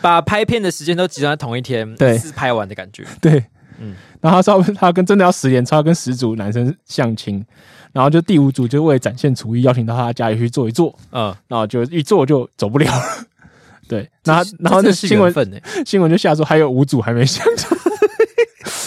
[0.00, 3.44] 把拍片的时间都集中在同一天，对，是拍完的感觉，对，
[3.78, 7.44] 嗯，然后他说他跟真的要十连抽，他跟十组男生相亲，
[7.92, 12.90] 然后就第五组就为了展现厨艺，邀请到她家里去坐一坐，嗯，然后就一坐就走不了，
[13.88, 15.32] 对，然后然后那新闻
[15.84, 17.68] 新闻就下说还有五组还没相亲，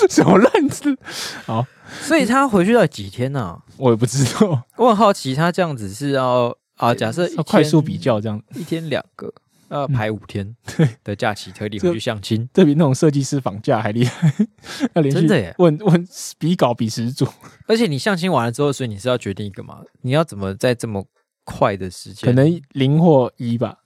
[0.10, 0.98] 什么烂字，
[1.46, 1.66] 好。
[2.02, 3.40] 所以他回去要几天呢？
[3.42, 3.64] 啊？
[3.78, 4.64] 我也不知道。
[4.76, 6.94] 我很好奇，他这样子是要啊？
[6.94, 9.32] 假设要快速比较这样，一天两个，
[9.70, 14.34] 要排五天对的假期，特地回去相亲，这比那种设计师访假还厉害。
[14.96, 16.08] 要连续真的耶，问问
[16.40, 17.26] 比稿比十组，
[17.68, 19.80] 而且你相亲完了之后，所以你是要决定一个嘛？
[20.02, 21.06] 你要怎么在这么
[21.44, 22.26] 快的时间？
[22.26, 23.78] 可能零或一吧，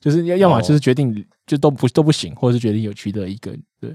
[0.00, 3.94] 就是要要么就是决定就都不都不行，或者是决定有取得一个对。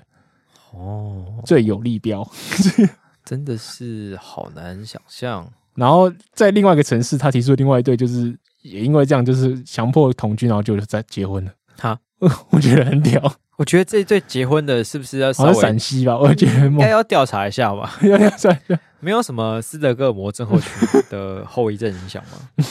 [0.72, 2.28] 哦，最有利标，
[3.26, 5.52] 真的是好难想象。
[5.76, 11.52] 然后在另外一个城市，他提出的另外一对，就是也因为这样，就是强迫同居，然后就在结婚了。
[11.78, 11.98] 哈，
[12.52, 13.34] 我觉得很屌。
[13.58, 16.18] 我觉得这一对结婚的是不是要稍微陕西吧？
[16.18, 17.98] 我觉得应该要调查一下吧。
[18.04, 20.72] 要调查一下，没有什么斯德哥尔摩症候群
[21.10, 22.66] 的后遗症影响吗？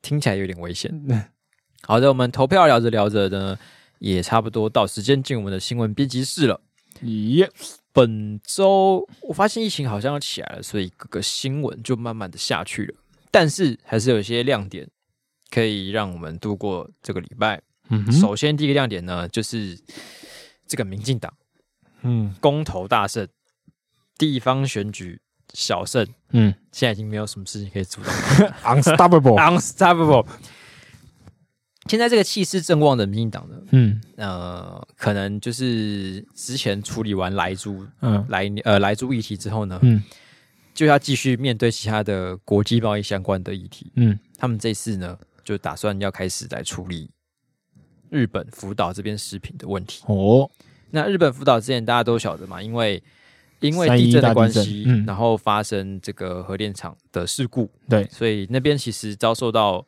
[0.00, 0.90] 听起来有点危险。
[1.82, 3.58] 好的，我们投票聊着聊着呢，
[3.98, 6.60] 也差不多到时间进我们的新闻编辑室了。
[7.02, 7.50] 耶！
[7.92, 12.94] 本周我发现疫情好像要起来了，所以各个新闻就慢慢的下去了。
[13.30, 14.88] 但是还是有一些亮点
[15.50, 17.60] 可以让我们度过这个礼拜。
[17.90, 19.78] 嗯，首先第一个亮点呢，就是
[20.66, 21.32] 这个民进党，
[22.00, 23.28] 嗯，公投大胜，
[24.16, 25.20] 地方选举
[25.52, 28.14] 小胜，嗯，现在已经没有什么事情可以阻挡
[28.62, 30.26] ，unstoppable，unstoppable。
[31.88, 40.00] 现在这个气势正旺的民进党呢，嗯，呃，可能就是之前处理完莱猪，嗯，莱呃莱猪议题之后呢，嗯，
[40.72, 47.10] 就要继续面对其他的国际贸易相关的议题，嗯，他们这次呢，就打算要开始来处理
[48.10, 50.04] 日本福岛这边食品的问题。
[50.06, 50.48] 哦，
[50.90, 53.02] 那日本福岛之前大家都晓得嘛，因为
[53.58, 59.84] 因为地震的关系，嗯，然后发生这个核电厂的事故，对，所以那边其实遭受到。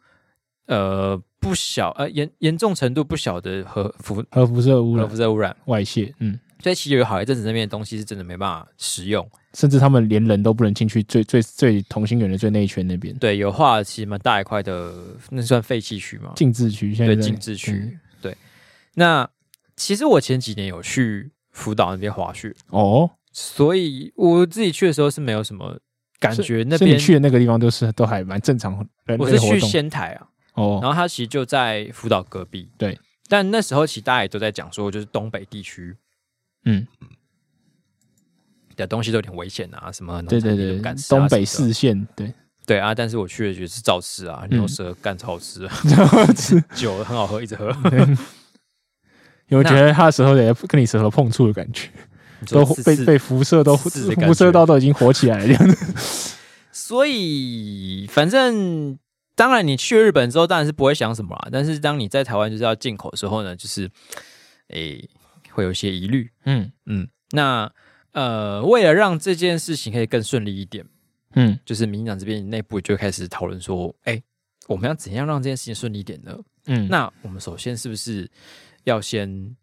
[0.66, 5.54] 呃，不小，呃，严严重程度不小的核辐核辐射污染，核辐射污染。
[5.66, 14.92] 外泄，嗯，所以其实有好一阵子那边的东西是真的没办法食用，甚至他们连人都不能进去最最最同心圆的最内圈那边，对，有画了其实蛮大一块的，
[15.30, 16.32] 那算废弃区嘛？
[16.34, 18.36] 禁制区，现在对，禁制区，嗯、对。
[18.94, 19.28] 那
[19.76, 22.54] 其实我前几年有去福岛那边滑雪。
[22.70, 25.78] 哦，所以我自己去的时候是没有什么
[26.18, 30.28] 感觉，那边去的那个地方都是都还蛮正常，我是去仙台啊。
[30.54, 32.98] 哦，然后他其实就在福岛隔壁，对。
[33.26, 35.96] 但那时候其实大家也都在讲说，就是东北地区，
[36.66, 36.86] 嗯，
[38.76, 42.34] 的东西都有点危险啊，什么对对对，东北四县，对
[42.66, 42.94] 对啊。
[42.94, 47.74] 但是我去了，也是照吃啊，牛舌干超好吃， 好吃， 酒很好喝，一直喝。
[49.48, 51.88] 因为觉得他的舌头也跟你舌头碰触的感觉，
[52.50, 53.88] 都被被辐射都辐
[54.34, 56.36] 射到都已经火起来了这样子。
[56.70, 58.98] 所以反正。
[59.34, 61.48] 当然，你去日本之后，当然是不会想什么啦。
[61.50, 63.90] 但是，当你在台湾就是要进口的时候呢，就是，
[64.68, 65.10] 诶、欸，
[65.50, 66.30] 会有一些疑虑。
[66.44, 67.08] 嗯嗯。
[67.32, 67.70] 那
[68.12, 70.86] 呃，为了让这件事情可以更顺利一点，
[71.34, 74.22] 嗯，就是民进党这边内部就开始讨论说，哎、欸，
[74.68, 76.38] 我们要怎样让这件事情顺利一点呢？
[76.66, 78.30] 嗯，那我们首先是不是
[78.84, 79.56] 要先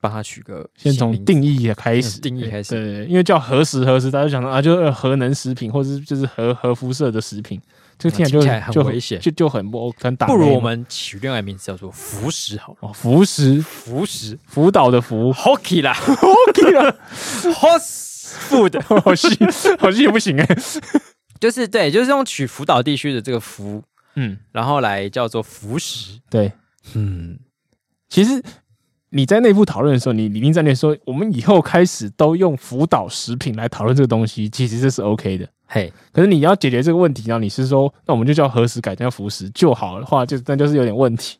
[0.00, 7.60] 帮他取个，先从定义开始，定义开始，对，因为叫核食核食，大家就想到啊，就是核能食品，或者是就是核核辐射的食品。
[8.02, 10.26] 这个听起来很危险，就就很不很打。
[10.26, 12.78] 不如我们取另外名字叫做“福食”好了。
[12.80, 16.96] 哦，福食，福食，福岛的福，Hockey 啦，Hockey 啦，
[17.54, 19.28] Hot Food，好细，
[19.78, 20.48] 好细也不行哎。
[21.38, 23.82] 就是对，就是用取福岛地区的这个福，
[24.16, 26.18] 嗯，然后来叫做福食。
[26.28, 26.52] 对，
[26.94, 27.38] 嗯，
[28.08, 28.42] 其实
[29.10, 35.48] 你在内部讨论的时候，你拟定战略说，我们以后开始都用福岛食品来讨论这个东西，其实这是 OK 的。
[35.74, 41.38] 嘿，可是你要解决这个问题，然后你是说，那我们就叫何时改成叫服食就好的话，就那就是有点问题，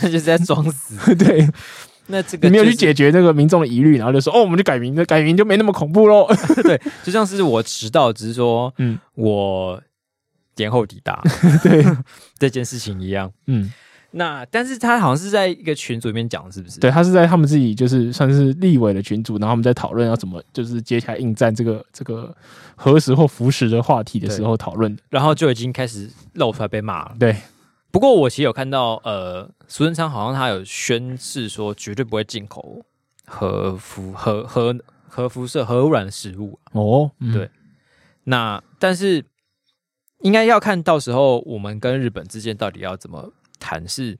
[0.00, 0.96] 那 就是在装死。
[1.14, 1.46] 对，
[2.06, 6.26] 那这个、就是、你没有去解决那个民众的疑虑，然后就说，哦，我们就改名，那改名就没那么恐怖喽。
[6.64, 9.78] 对，就像是我迟到，只是说，嗯，我
[10.56, 11.22] 延后抵达，
[11.62, 11.84] 对
[12.38, 13.70] 这件事情一样，嗯。
[14.18, 16.80] 那但是他好像是在一个群组里面讲，是不是？
[16.80, 22.34] 对，他是在他们自己就是算是立委的群组，然后他们在讨论要怎么就是接下来应战这个这个
[22.76, 27.16] 核食或福食的话题的时候讨论，然后就已经开始露出来被骂了。
[27.20, 27.36] 对，
[27.90, 32.86] 不过我其实有看到，呃，苏贞昌好像他有宣誓说绝对不会进口
[33.26, 34.74] 核辐核核
[35.06, 36.58] 核辐射核污染的食物。
[36.72, 37.50] 哦，嗯、对。
[38.24, 39.22] 那但是
[40.22, 43.34] 应该要看到时候我们跟日本之间到底要怎么。
[43.58, 44.16] 谈是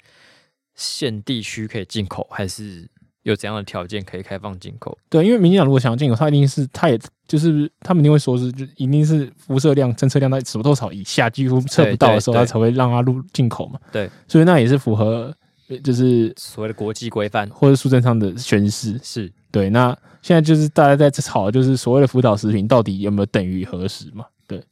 [0.75, 2.89] 限地区可以进口，还是
[3.23, 4.97] 有怎样的条件可以开放进口？
[5.09, 13.81] 对，因为民进党如果想要进口，他一定是他也就是他们一定会说是就一定是辐射量侦测量在什么多少以下，几乎测不到的时候，他才会让他入进口嘛。
[13.91, 15.35] 对，所以那也是符合
[15.83, 19.01] 就是所谓的国际规范，或者书证上的宣示。
[19.03, 19.69] 是对。
[19.71, 24.27] 那现在就是大家在吵，就是所谓的福岛食品到底有没有等于核食嘛？
[24.47, 24.63] 对，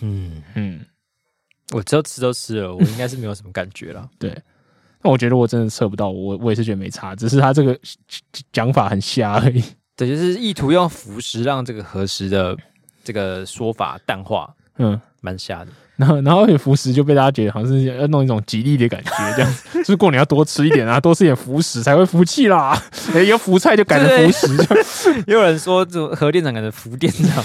[0.00, 0.80] 嗯嗯。
[1.72, 4.08] 我只要吃都吃了，我应该是没有什么感觉了。
[4.18, 4.36] 对，
[5.02, 7.78] 那我觉得我真的测不到，我我也是觉得没差，只是他这个
[8.52, 9.64] 讲法很瞎而已。
[9.96, 12.56] 对，就是意图用腐蚀让这个核实的
[13.02, 15.68] 这个说法淡化，嗯，蛮瞎的。
[15.96, 22.76] 然后，然后福食就被大家觉得好像是要弄一种吉利的感觉，这样子， 就是过年要多吃一点啊，多吃点福食才会福气啦。
[23.14, 27.44] 哎，有福菜就改成福食， 也有人说这核电厂改成福电厂，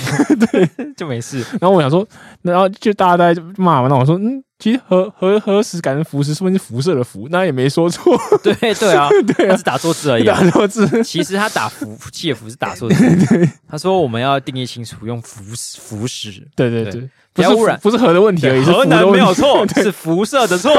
[0.52, 1.46] 对，就没事。
[1.60, 2.08] 然后我想说，
[2.42, 4.44] 然后就大家都在骂嘛，那我说，嗯。
[4.60, 7.28] 其实核核核食改成辐食，是不是辐射的辐？
[7.30, 8.18] 那也没说错。
[8.42, 10.36] 对对啊，对啊，是打错字而已，啊。
[10.42, 11.04] 打错字。
[11.04, 13.50] 其实他打福气的福是打错字。
[13.70, 15.44] 他说我们要定义清楚，用辐
[15.78, 16.44] 辐食。
[16.56, 17.08] 对对对，
[17.38, 20.72] 不是污染，不是核的问题而已，核能没有错， 是辐射的错。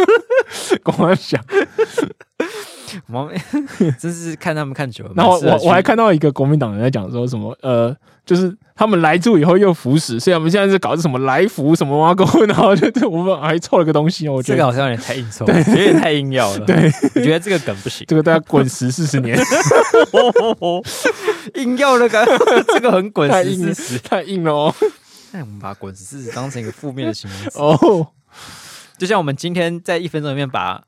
[0.84, 1.42] 光想，
[3.10, 3.30] 我
[3.98, 5.12] 真是看他们看久了。
[5.16, 7.96] 然后我我还看到一个国民党人在讲说什么呃。
[8.28, 16.66] 就是他们来住以后又腐蚀，所以我们现在是搞什么来福什么挖沟，然后就我们还凑了个东西，我觉得这个好像有点太硬凑，对，有点太硬要了。
[16.66, 19.40] 对，我觉得这个梗不行，这个大家滚十四十年，
[21.54, 22.38] 硬要的感觉，
[22.74, 24.74] 这个很滚十四十，太硬了哦。
[25.32, 28.06] 那我们把滚十四十当成一个负面的形容词哦，
[28.96, 30.82] 就像我们今天在一分钟里面把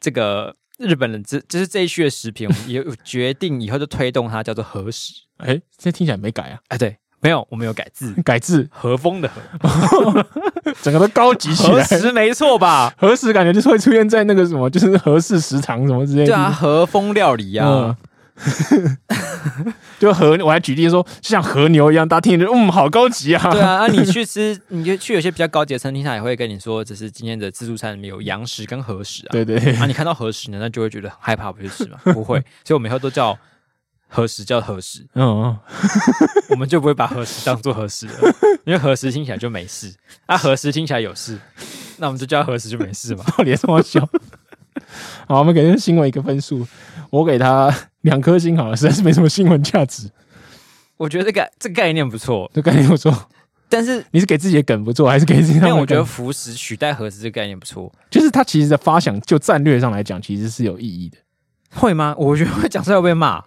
[0.00, 5.12] 这个日本人这就是这一区的食品，我们也有 决定以后就推动它叫做和食。
[5.38, 6.58] 哎，现在听起来没改啊？
[6.68, 10.26] 哎，对，没有，我们有改字，改字，和风的和，
[10.82, 12.92] 整个都高级起来，和食没错吧？
[12.98, 16.26] 和食感觉就是会出现在那个什么，就是和式食堂什么之类的。
[16.26, 17.96] 对啊，和风料理啊，
[19.98, 23.50] 就和我还举例说，就像和牛一样，大家听着，嗯，好高级啊。
[23.50, 29.30] 对啊，啊，你去吃， 你就去有些比较高级的餐厅，他也会跟你说，这是今天的自助餐里面有羊食跟和食啊。
[29.32, 31.98] 对对，啊，你看到和食呢，那就会觉得很害怕，不去吃嘛？
[32.12, 33.36] 不会，所以我们以后都叫。
[34.08, 35.58] 和食叫和食，嗯，嗯，
[36.50, 38.14] 我们就不会把和食当做和食了，
[38.64, 39.92] 因为和食听起来就没事，
[40.26, 41.36] 啊，和食听起来有事，
[41.98, 44.08] 那我们就叫和食就没事嘛，连这么小。
[45.28, 46.66] 好，我们给这新闻一个分数，
[47.10, 50.10] 我给他 两颗星好了，实在是没什么新闻价值。
[50.96, 53.12] 我觉得这个这个概念不错，这个概念不错，
[53.68, 55.54] 但是 你是给自己的梗不错，还是给自己？
[55.54, 61.18] 因为我觉得福食取代核食这个概念不错，就是它其实的发想，就战略上来讲，其实是有意义的。
[61.74, 62.14] 会吗？
[62.16, 63.42] 我觉得会讲出来会被骂。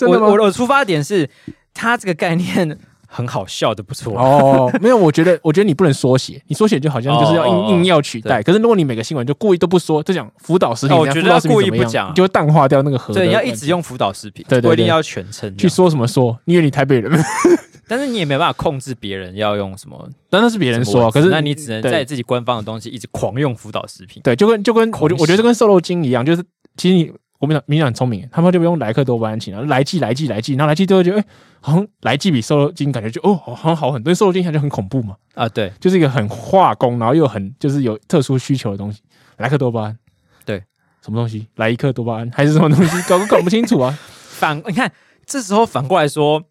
[0.00, 1.28] 我我的出发点是，
[1.72, 2.76] 他这个概念
[3.12, 4.70] 很好笑的，不错哦。
[4.80, 8.40] 没有，我觉得，我觉得你不能缩写，你缩写就好像就是要硬硬要取代。
[8.40, 13.12] 可是如果你每个新闻就故意都不说，就讲福岛食品，我觉得要故意不讲，就会淡化掉那个核。
[13.12, 17.10] 对，你要一直用福岛食品，对对，不一定要全称去说什么说，因为你台北人，
[17.88, 24.22] 但是你也没办法控制别人要用什么，当然是别人说，可是那你只能在自己官方的东西一直狂用福岛食品。
[24.22, 26.44] 对，就跟就跟我我觉得就跟瘦肉精一样，就是
[26.76, 27.12] 其实你。
[27.40, 31.24] 国民党民党很聪明，他们就不用莱克多巴胺请了，来剂来剂来剂，然后来剂之后就哎，
[31.62, 35.16] 好像来剂比瘦肉精感觉就哦，好像好很多，瘦肉精感觉很恐怖嘛。
[35.34, 39.00] 啊，对，就是一个很化工，然后又很就是有特殊需求的东西。
[39.38, 39.98] 莱克多巴胺，
[40.44, 40.62] 对，
[41.02, 41.48] 什么东西？
[41.56, 43.08] 莱克多巴胺还是什么东西？
[43.08, 43.98] 搞都搞不清楚啊。
[44.38, 44.92] 反你看，
[45.24, 46.42] 这时候反过来说，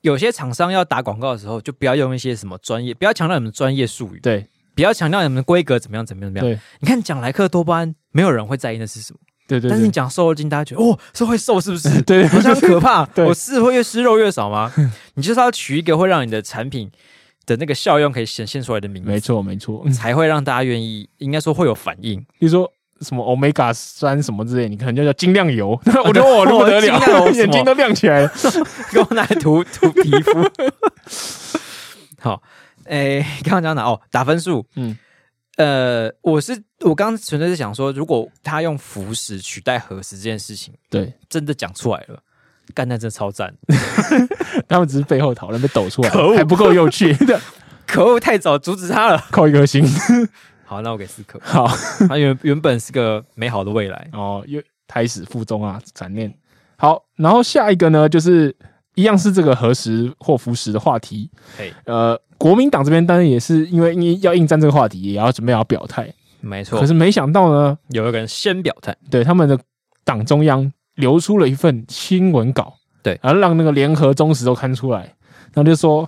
[0.00, 6.58] 有些厂商要打广告的时候，就不要用一些什么专业，不要强调你们专业术语，对，不要强调你们的规格怎么样怎么样怎么样。
[6.58, 9.20] 对，你看讲莱克多巴胺，没有人会在意那是什么。
[9.46, 12.00] 对，对对，但是你讲瘦肉精，大家觉得哦，是会瘦是不是？
[12.02, 13.04] 对，好像很可怕。
[13.14, 14.72] 对，我是会越吃肉越少吗？
[15.14, 16.90] 你就是要取一个会让你的产品
[17.46, 22.18] 的那个效用可以显现出来的名字，没错没错，才会让大家愿意，应该说会有反应。
[22.38, 22.70] 比如说
[23.02, 28.32] 什么 Omega 三什么之类，你可能就叫精亮油，我觉得我不得了，眼睛都亮起来了，
[28.92, 30.50] 给我拿来涂涂皮肤。
[32.20, 32.40] 好，
[32.84, 33.82] 诶，刚刚讲哪？
[33.84, 34.96] 哦，打分数，嗯。
[35.56, 42.20] 呃，我是我刚刚纯粹是想说，如果他用福食取代核食这件事情，对，真的讲出来了，
[42.74, 43.54] 干那真的超赞。
[44.66, 47.40] 他们只是背后讨论被抖出来，可恶，还不够有趣 的，
[47.86, 49.84] 可恶，太早阻止他了， 扣一颗星。
[50.64, 51.38] 好，那我给四颗。
[51.40, 51.68] 好，
[52.08, 56.34] 他原原本是个美好的未来哦，又胎死腹中啊，残念。
[56.76, 58.52] 好，然后下一个呢，就是
[58.96, 61.30] 一样是这个核食或福食的话题。
[61.56, 62.20] 嘿，呃。
[62.44, 66.78] 国民党这边当然也是因为你要应战这个话题，也要准备要表态，没错。
[66.78, 69.58] 可是没想到呢，有一个人先表态，对，他们的
[70.04, 75.00] 党中央流出了一份新闻稿，对，然后让那个联合中时都看出来，
[75.54, 76.06] 然后就说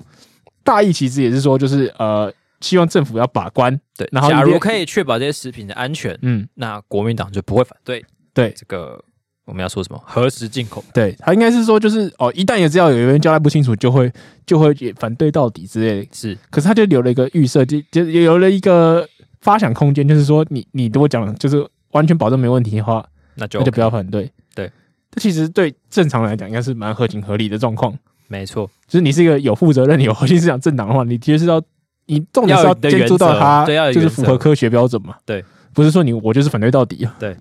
[0.63, 8.53] 大意其实也是说，就是呃，希望政府要把关，对，然后假如可以确保这些食品的安全，嗯，那国民党就不会反对，对。
[8.55, 9.03] 这个。
[9.47, 10.03] 我们要说什么？
[10.05, 10.85] 何时进口？
[10.93, 14.13] 对，他应该是说，就是哦，一旦也知道有人交代不清楚，就会
[14.45, 16.09] 就会反对到底之类的。
[16.13, 19.09] 是，可是他就留了一个预设，就就留了一个
[19.41, 24.31] 发想空间，就是说你，你你如果讲就是完全保证没问题的话，那就、OK、那就不要反对。
[24.55, 24.71] 对，
[25.13, 27.97] 这其实对正常来讲应该是蛮合情合理的状况。
[28.27, 31.63] 没错，就是你是一个有负责任、有核心思想政党的话，你其实是要
[32.07, 35.15] 你重点是要监督到他，就是符合科学标准嘛。
[35.25, 35.45] 对。
[35.73, 37.15] 不是说你我就是反对到底啊。
[37.19, 37.37] 对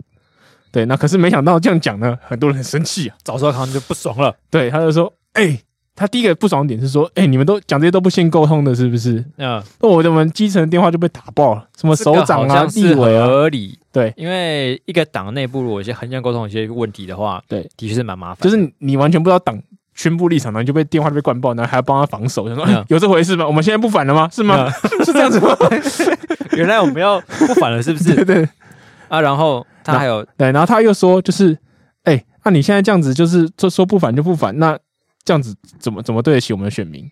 [0.76, 3.16] 对，那可是没想到这样讲呢，很多人很生气啊。
[3.24, 4.36] 赵少康就不爽了。
[4.52, 5.60] 对，他就说：“哎、欸，
[5.96, 9.24] 他第一个不爽点是说，哎、欸，你们都讲这些都不先沟通的，是不是？
[9.38, 13.80] 嗯，那我的我们基层电话就被打爆了，什么首长啊、立委啊，合理。
[13.94, 18.44] 对，因为一个党内部如果有些横向沟通有些问题的话，对，的确是蛮麻烦。
[18.44, 19.58] 就是你完全不知道党。”
[19.96, 23.48] 宣布立场，然后就被电话就被灌爆，然后还要帮他防守，想说、嗯：“有这回事吗？
[23.48, 24.28] 我们现在不反了吗？
[24.30, 24.70] 是吗？
[24.84, 25.56] 嗯、 是这样子吗？
[26.52, 28.26] 原来我们要不反了，是不是？
[28.26, 28.46] 对。
[29.08, 31.54] 啊，然后他还有对，然后他又说，就是，
[32.04, 34.78] 哎、欸，那、啊、你现在这样子，就是说说不反就不反，那
[35.24, 37.10] 这样子怎么怎么对得起我们的选民？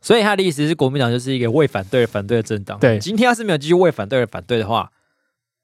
[0.00, 2.78] 所以他的意思是，国民党就是一个为反对而反对的政党。
[2.78, 4.90] 对，今天要是没有继续为反对而反对的话，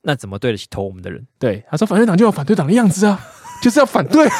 [0.03, 1.26] 那怎么对得起投我们的人？
[1.38, 3.20] 对，他说，反对党就有反对党的样子啊，
[3.62, 4.26] 就是要反对。”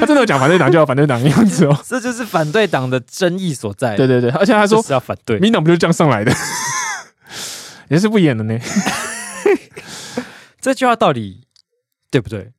[0.00, 3.96] 他真的有讲反对党就要反对党的样子哦，这就是反对党的争议所在。
[3.96, 6.32] 对对对，而且他说是要反对，民党不就是这样上来的，
[7.88, 8.58] 也是不演的呢。
[10.62, 11.46] 这句话到底
[12.10, 12.50] 对不对？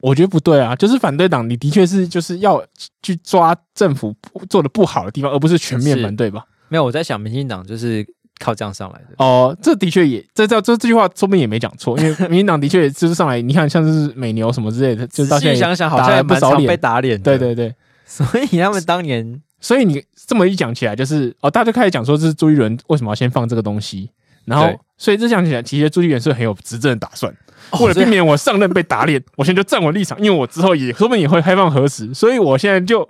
[0.00, 2.62] 我觉得不对啊，就是反对党，你的确是就是要
[3.02, 4.14] 去抓政府
[4.50, 6.44] 做的不好的地方，而不是全面反对吧？
[6.68, 8.06] 没有，我在想，民进党就是。
[8.42, 17.74] 靠这样上来的哦，这的确也这这这这句话说不定也没讲错，因为 民进党的确就是上来，你看像是美牛什么之类的，就是到现在想想好像也不少脸被打脸，对对对，
[18.06, 24.08] 所以他们当年，所以你这么一讲起来，就是哦，大家就开始讲说这是朱一伦为什么要先放这个东西，
[24.44, 27.34] 然后所以这讲起来，其实朱立伦是很有执政的打算，
[27.80, 33.08] 为了避免我上任被打脸，我现在就站稳立场，因为我之后也说不定也会开放核实，所以我现在就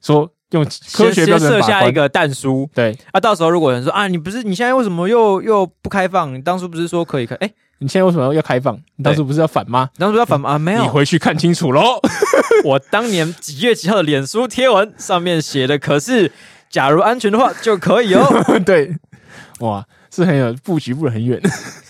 [0.00, 0.30] 说。
[0.52, 6.34] 用科学标准设下一个但书，对啊，到时候如果有人说啊，你不是你现在为什么又又不开放？
[6.34, 7.34] 你当初不是说可以开？
[7.34, 7.50] 哎，
[7.80, 8.74] 你现在为什么要开放？
[8.96, 9.90] 你当初不是要反吗？
[9.96, 10.52] 你当初要反吗？
[10.52, 12.00] 啊，没有，你回去看清楚喽。
[12.64, 16.32] 我当年几月几号的脸书贴文上面写的可是，
[16.70, 18.26] 假如安全的话就可以哦。
[18.64, 18.96] 对，
[19.60, 19.86] 哇，
[20.24, 21.40] 是很有布局，布的很远，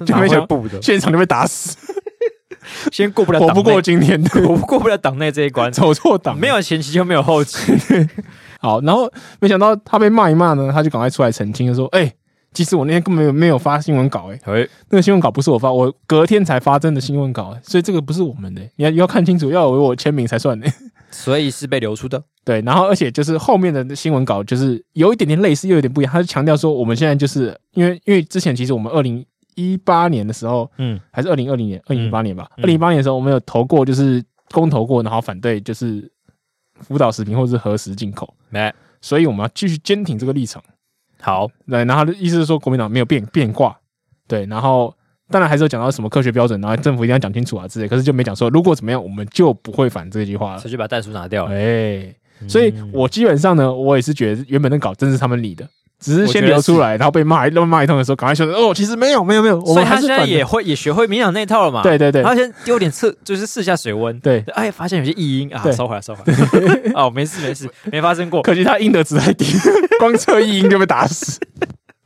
[0.04, 1.76] 就没想布的，现场就被打死。
[2.92, 4.22] 先过不了我，不过今天。
[4.46, 7.72] 我过不了党内这一关，走错党，没有前期就没有后期。
[8.60, 9.10] 好，然后
[9.40, 12.14] 没想到他被骂一骂呢，他就赶快出来澄清，就说：“哎、欸，
[12.52, 20.74] 其实我那天根本没有没有发新闻稿、欸，哎，那个新闻稿不是我发，我隔天才发真的新闻稿、欸，所以这个不是我们的、欸，你要你要看清楚，要有我签名才算的、欸。
[21.11, 22.61] 所以是被流出的，对。
[22.62, 26.12] 然后而且就是后面的新闻稿就是有一点点类似，又有点不一样。
[26.12, 36.11] 他就强调说，我们现在就是因为因为之前其实我们二零一八年的时候，嗯，还是二零二零年，二零一八年吧，二零一八年的时候我们有投过，就是公投过，然后反对就是
[36.80, 38.72] 福岛食品或者是核食进口，没。
[39.00, 40.62] 所以我们要继续坚挺这个立场。
[41.20, 43.76] 好，对，然后意思是说国民党没有变变卦，
[44.26, 44.94] 对，然后
[45.30, 51.54] 当然还是有讲到什么科学标准，然后政府一定要讲清楚啊之类，可是就没讲说如果怎么样我们就不会反这句话了，所以就把但书拿掉了。
[51.54, 52.14] 哎，
[52.48, 55.66] 所以我基本上呢，我也是觉得原本的稿真是他们理的。
[56.00, 59.60] 只是先流出来，然后被骂，那么骂一通的时候，赶快说哦，其实没有，没有，没有。
[59.66, 61.82] 所以他现在也会也学会民进党那一套了嘛？
[61.82, 62.22] 对对对。
[62.22, 64.16] 他先丢点测，就是试下水温。
[64.20, 64.38] 对。
[64.54, 66.92] 哎，发现有些异音啊，收回来，收回来。
[66.94, 68.40] 哦，没事没事，没发生过。
[68.42, 69.44] 可惜他阴德值太低，
[69.98, 71.40] 光测异音就被打死。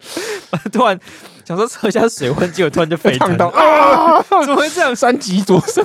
[0.72, 0.98] 突然
[1.44, 4.22] 想说测一下水温，结果突然就沸腾到啊！
[4.44, 4.94] 怎么会这样？
[4.94, 5.84] 三级灼伤。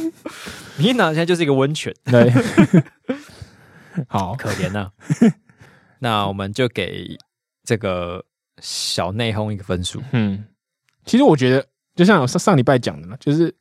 [0.78, 1.93] 你一拿现在就是一个温泉。
[2.05, 2.32] 对。
[4.10, 4.91] 好可怜呐。
[5.99, 7.18] 那我们就给。
[7.68, 8.24] 这个
[8.62, 10.45] 小内讧一个分数，嗯，
[11.03, 13.53] 其实我觉得就像上上礼拜讲的嘛，就是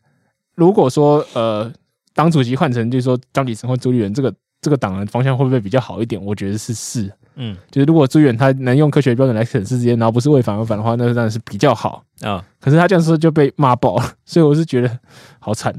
[0.54, 1.68] 如果说呃，
[2.14, 6.24] 党主席换成就是说张启成或朱立伦，这个这个党的方向会不会比较好一点？
[6.24, 12.44] 我觉得是是，嗯，就是如果朱立伦他能用科学标准来审视这些，然后不是为反而反的话，那当然是比较好啊。
[12.60, 14.98] 可是他这样说就被骂爆了， 所以我是觉得
[15.38, 15.74] 好惨。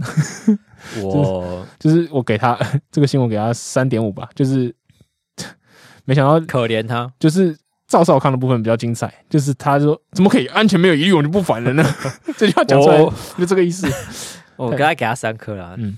[1.02, 2.58] 我 就是我给他
[2.92, 4.74] 这个新闻给他三点五吧，就是
[6.06, 7.58] 没想到可怜他，就是。
[7.90, 11.82] 赵少康的部分比较精彩，就是他说怎么可以安全没有疑虑我就不反了呢？
[12.36, 12.98] 这句话讲出来
[13.38, 13.88] 就这个意思。
[14.58, 15.96] 我刚才给他三颗啦，嗯，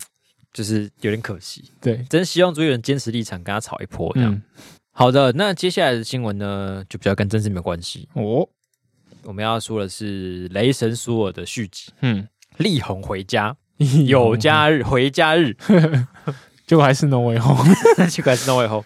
[0.54, 1.72] 就是有点可惜。
[1.82, 4.32] 对，真希望朱立伦坚持立场，跟他吵一波这样。
[4.32, 4.42] 嗯、
[5.00, 8.46] 好的，那接下来的新闻呢，就比较跟政治没有关系哦。
[9.24, 12.28] 我们要说的是《雷神索尔》的续集，嗯，
[12.58, 13.56] 力宏回家
[14.06, 15.56] 有家日 回家日，
[16.68, 17.74] 结果还是 No Way Home，
[18.10, 18.86] 结果还是 No Way Home。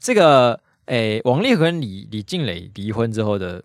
[0.00, 0.60] 这个。
[0.86, 3.60] 诶，王力宏跟李李静蕾离婚之后的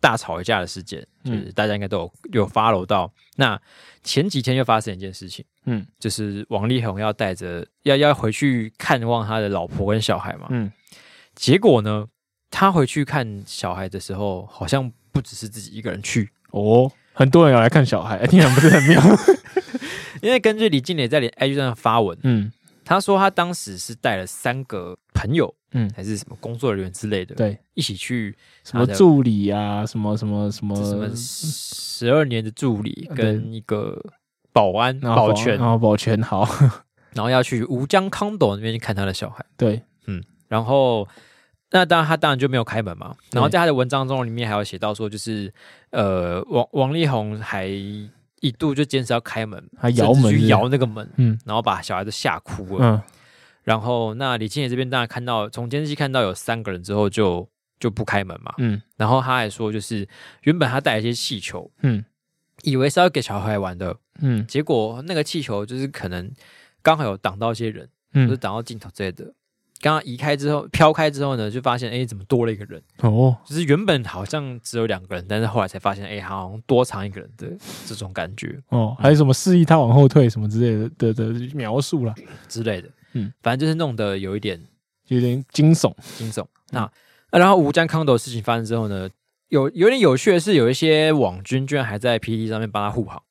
[0.00, 3.12] 大吵一架的事件，就是大家应该都有有 follow 到。
[3.34, 3.60] 那
[4.02, 10.72] 前几天又发生一件事情，嗯，就是王力宏要带着要要回去看望他的老婆跟小孩嘛，嗯，
[11.36, 12.08] 结果呢，
[12.50, 16.30] 他回去看小孩的时候，好像不只是自己一个人去。
[16.50, 19.00] 哦，很多人要来看小孩，听起来不是很妙。
[20.20, 22.50] 因为根据李静蕾在连 IG 上发文，嗯，
[22.84, 25.54] 他说他当时是带了三个朋友。
[25.72, 28.34] 嗯，还是什么工作人员之类的，对，一起去
[28.64, 34.02] 什么助理啊，什么什么什么什么十二年的助理跟一个
[34.54, 36.48] 保安保全，然后保全好，
[37.12, 39.82] 然后要去吴江康斗那边去看他的小孩，对，嗯，
[40.48, 41.06] 然后
[41.70, 45.52] 那当然他当然就没有开门嘛，然后在他的文章中里面还有写到说，就是
[45.90, 53.02] 呃王王力宏还一度就坚持要开门，还摇门去摇那个门，嗯，然后把小孩子吓哭了，嗯。
[53.64, 58.54] 然后，那李清洁这边当然看到，从监视器看到有三个人之后就，就就不开门嘛。
[58.58, 58.80] 嗯。
[58.96, 60.08] 然后他还说，就是
[60.42, 62.04] 原本他带了一些气球，嗯，
[62.62, 66.30] 以为是要给小孩玩的，嗯，结果那个气球就是可能
[66.80, 69.34] 刚好有挡到一些人，嗯，就是挡到镜头之类的。
[69.80, 72.82] 刚刚移开之后，飘开之后呢，就发现，哎，怎么多了一个人？
[73.02, 77.46] 哦，就是原本好像只有两个人，但是后来才发现，哎，好像多藏一个人的
[77.86, 78.58] 这种感觉。
[78.70, 82.14] 哦，还有什么示意他往后退什么之类的的的描述啦
[82.48, 82.88] 之类的。
[83.12, 84.60] 嗯，反正就是弄得有一点，
[85.08, 86.44] 有点惊悚，惊悚。
[86.70, 86.90] 那
[87.30, 89.08] 那然后吴江康斗的事情发生之后呢，
[89.48, 93.22] 有有点有趣的是，有一些网军居然还在 PTT 上面帮他护航。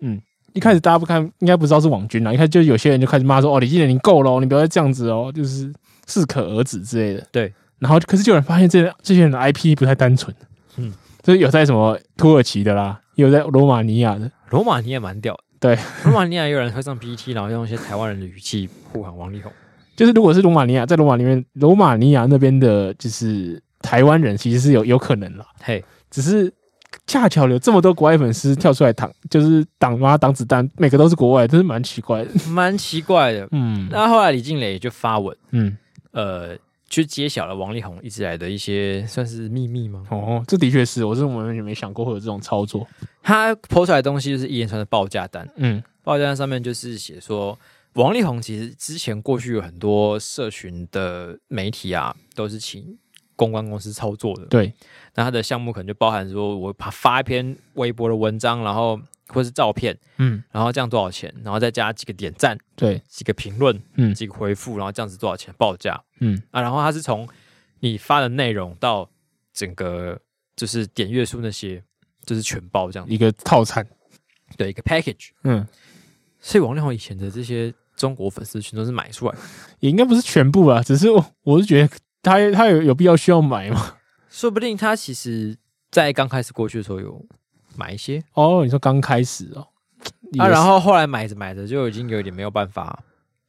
[0.00, 0.20] 嗯，
[0.52, 2.32] 一开始大家不看，应该不知道是网军啦。
[2.32, 5.72] 一开始就有些人就开始骂说：“哦，李清洁你够了，你不要再这样子哦，就是
[6.08, 7.52] 适可而止之类的。”对。
[7.78, 10.34] 然后可是就有人发现这这些人的 IP 不太单纯。
[10.78, 10.92] 嗯，
[11.22, 14.28] 就是有在什么土耳其的啦，有在罗马尼亚的。
[14.50, 15.44] 罗马尼亚蛮屌的。
[15.60, 19.52] 对，罗马尼亚有人会上 PPT，然后用一些台湾人的语气呼喊王力宏。
[19.96, 25.44] 就是如果是罗马尼亚，在罗马里面，罗马尼亚那边的，就是台湾人，其实是有有可能啦。
[25.60, 26.52] 嘿，只是
[27.06, 33.48] 恰巧有这么多国外粉丝跳出来挡，就是挡嘛挡子弹，每个都是国外，真是蛮奇怪的，蛮奇怪的。
[33.50, 35.76] 嗯，那后来李静蕾就发文，嗯，
[36.18, 36.58] 呃。
[36.90, 40.06] 去揭晓了王力宏一直来的一些算是秘密吗？
[40.10, 42.88] 哦，这的确是，我是完全没想过会有这种操作。
[43.22, 47.58] 他 po 出来的东西就是一连串的报价单，嗯，报价单上面就是写说，
[47.92, 52.96] 王力宏其实之前过去有很多社群的媒体啊，都是请
[53.36, 54.46] 公关公司操作的。
[54.46, 54.72] 对，
[55.14, 58.98] 那他的项目可能就包含说，我发发一篇微博的文章，然后。
[59.28, 61.32] 或是照片，嗯，然后这样多少钱？
[61.44, 66.42] 然后再加几个点赞，对，几个评论，嗯，几个回复，然后这样子多少钱报价，嗯。
[66.50, 67.28] 啊，然后它是从
[67.80, 69.08] 你发的内容到
[69.52, 70.18] 整个
[70.56, 71.82] 就是点阅数那些，
[72.24, 73.86] 就是全包这样一个套餐，
[74.56, 75.66] 对，一个 package，嗯，
[76.40, 79.34] 所以王力宏以前的这些中国粉丝群都是买出来。
[79.34, 79.38] 的，
[79.80, 83.96] 也应该不是全部啊，只是我我是觉得他他有有必要需要买吗？
[84.30, 85.56] 说不定他其实
[85.90, 87.26] 在刚开始过去的时候有。
[87.78, 88.22] 买一些。
[88.34, 89.68] 哦，你说刚开始哦，
[90.38, 93.02] 啊，然后后来买着买着就已经有点没有办法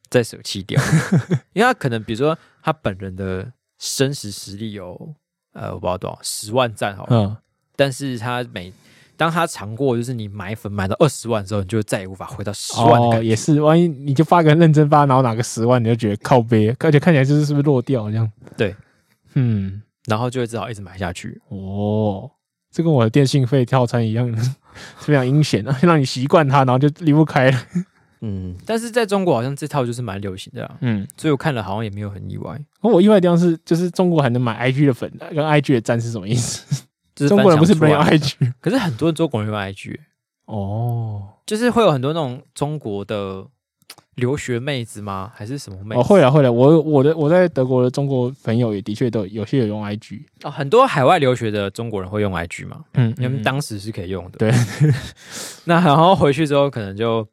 [0.08, 0.80] 再舍弃掉，
[1.52, 5.14] 因为他可能比如说他本人的真实实力有
[5.52, 7.36] 呃我不知道多少十万赞好了，嗯，
[7.76, 8.72] 但是他每
[9.16, 13.18] 当他尝过就是你买粉买到二十万之后，你就再也无法回到十万的感觉。
[13.18, 18.32] 哦，也是，万一你就发个认真发，然后拿个十万，你就觉得靠背，而且看起来就是是不是落掉这样？
[18.56, 18.74] 对，
[19.34, 21.38] 嗯，然后就会只好一直买下去。
[21.48, 22.30] 哦。
[22.70, 24.32] 这跟我的电信费套餐一样，
[24.98, 27.58] 非常阴险啊， 让你习惯它，然后就离不开了。
[28.22, 30.76] 嗯，但是在中国好像这套就是蛮流行的啊。
[30.80, 32.60] 嗯，所以我看了好像也没有很意外。
[32.82, 36.84] 我意外的地方是，就是中国还能买 IG 的粉，跟 IG 的赞是什么意思？
[37.28, 39.96] 中国人不是没有 IG，可是很多中国人用 IG。
[40.46, 43.46] 哦，就是会有很多那种中国的。
[44.20, 45.32] 留学妹子吗？
[45.34, 46.00] 还是什么妹子？
[46.00, 46.52] 哦，会了，会了。
[46.52, 50.50] 我我的我在德国的中国朋友也的确都有些有用 IG 哦。
[50.50, 52.84] 很多海外留学的中国人会用 IG 嘛？
[52.94, 54.38] 嗯，因为当时是可以用的。
[54.38, 54.52] 对。
[55.64, 57.26] 那然后回去之后，可能就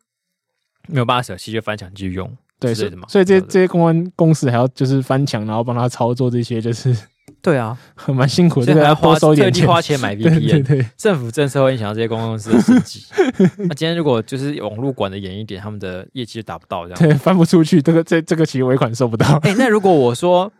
[0.88, 2.36] 没有办法舍弃，就翻墙继续用。
[2.60, 3.08] 对，是的嘛。
[3.08, 6.96] 所以这这些公关公司还要就是翻墙，然后帮他操作这些，就是。
[7.42, 13.06] 对啊，很 蛮辛苦的，这个要花收特地花钱买 VPN， 对，对，对，政府政策会影响这些公关公司的实际。
[13.70, 19.26] 那今天如果就是网络管的严一点，他们的业绩就达不到这样，对，翻不出去，这个这这个其实尾款收不到。
[19.44, 20.52] 哎、欸，那如果我说，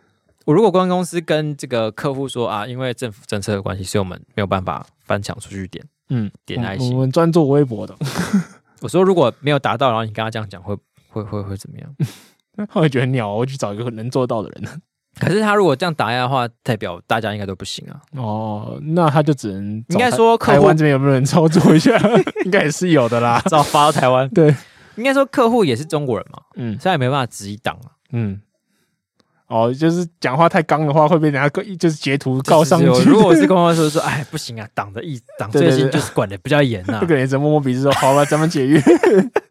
[0.44, 7.94] 我如果公关公司跟这个客户说啊，因为政府政策的关系，所以我们没有办法翻墙出去点，嗯，点爱心，我们专做微博的。
[8.80, 10.74] 我说如果没有达到，然后你跟他这样讲，会
[11.08, 11.94] 会会会怎么样？
[12.72, 14.82] 他会觉得很鸟，我去找一个能做到的人。
[15.20, 18.00] 可是他如果这样打压的话，代表大家应该都不行啊。
[18.12, 21.98] 哦，那他就只能应该说，台湾这边有没有人操作一下？
[22.44, 23.42] 应该也是有的啦。
[23.46, 24.28] 只好发到台湾。
[24.30, 24.54] 对，
[24.96, 26.40] 应该说客户也是中国人嘛。
[26.56, 27.90] 嗯，所以也没办法直接挡啊。
[28.12, 28.40] 嗯。
[29.48, 31.48] 哦，就是讲话太刚的话，会被人家
[31.78, 33.08] 就是截图告上去。
[33.08, 36.98] 如果我是公关说说，哎，不行啊，党的意党最近就是管的比较严呐。
[37.00, 38.78] 这个人只摸摸鼻子说，好了，咱们解约。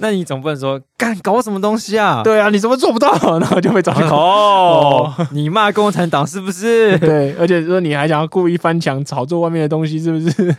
[0.00, 2.22] 那你总不能说干搞什么东西啊？
[2.24, 3.12] 对啊，你怎么做不到？
[3.38, 5.14] 然后就被找 哦。
[5.30, 6.98] 你骂共产党是不是？
[7.00, 10.56] 对，而且说你还想要故意翻墙炒作外面的东西，是不是？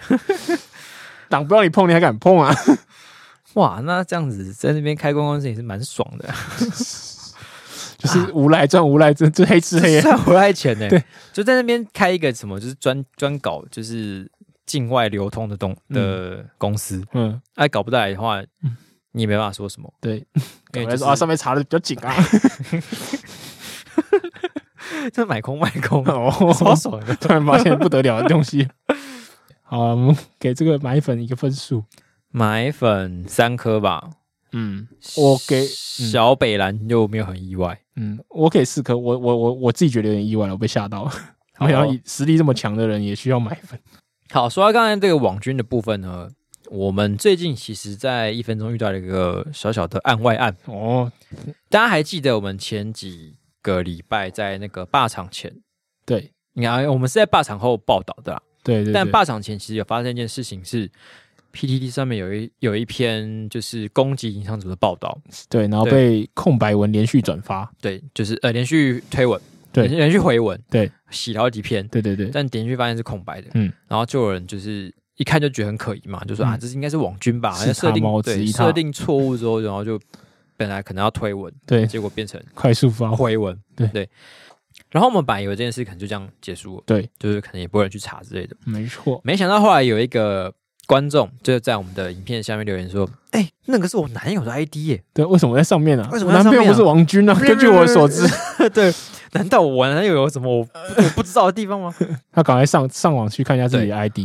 [1.28, 2.54] 党不让你碰，你还敢碰啊？
[3.56, 6.30] 哇，那这样子在那边开公司也是蛮爽的。
[7.98, 10.90] 就是无赖赚无赖，这这黑吃黑赚无赖钱呢。
[10.90, 14.28] 对，就在那边开一个什么，就是专专搞就是
[14.66, 17.04] 境外流通的东的公司。
[17.14, 18.42] 嗯，哎，搞不带来的话，
[19.12, 19.94] 你也没办法说什么。
[20.00, 20.26] 对，
[20.74, 22.16] 因为说 啊，上面查的比较紧啊。
[25.14, 27.16] 这买空卖空哦， 好爽的！
[27.16, 28.68] 突然发现不得了的东西。
[29.64, 31.84] 好，我们给这个买粉一个分数，
[32.30, 34.10] 买粉三颗吧。
[34.52, 34.88] 嗯，
[35.18, 37.80] 我给小北蓝又没有很意外。
[37.96, 41.12] 嗯，我给四颗，我我我我自己觉得有点意外了，我被吓到了。
[41.60, 43.80] 没想到实力这么强的人也需要买粉。
[44.30, 46.30] 好，说到刚才这个网军的部分呢，
[46.72, 50.56] 我们最近其实在一分钟遇到了一个小小的案外案。
[50.66, 51.12] 哦。
[51.70, 55.54] 大家还记得我们前几个礼拜在那个罢场前，
[56.06, 58.42] 对，你看我们是在罢场后报道的啦。
[58.64, 58.94] 对，对对。
[58.94, 60.90] 但罢场前其实有发生一件事情是。
[61.54, 65.20] PTT 上面有一有一篇就是攻击影像组的报道，
[65.50, 69.38] 对，然后被空白文连续转发，对，就是呃连续推文，
[69.74, 74.90] 对，连续回文，对，洗了好几篇，对对对，但点进去发现是空白的，嗯，然后就有人就是
[75.22, 80.00] 一看就觉得很可疑嘛，就说、嗯、啊，这是应该是网军吧，设定对设定错误之后，然后就
[80.58, 83.88] 本来可能要推文，对，结果变成快速发回文，对。
[83.90, 84.10] 对，
[84.90, 90.52] 然后我们本来以为这件事可能就这样结束了，对，就是可能也不会人去查之类的，没错，没想到后来有一个。
[90.88, 96.10] 观众就在我们的影片下面留言说：“哎、欸，那个是我男友的 ID 耶，对，为什么在上面呢、啊？
[96.12, 97.40] 为什么、啊、男朋友不是王军呢、啊？
[97.40, 98.28] 根据我所知，
[98.74, 98.92] 对，
[99.32, 100.68] 难道我男友有什么我
[100.98, 101.96] 我不知道的地方吗？
[102.34, 104.20] 他赶快上上网去看一下自己的 ID，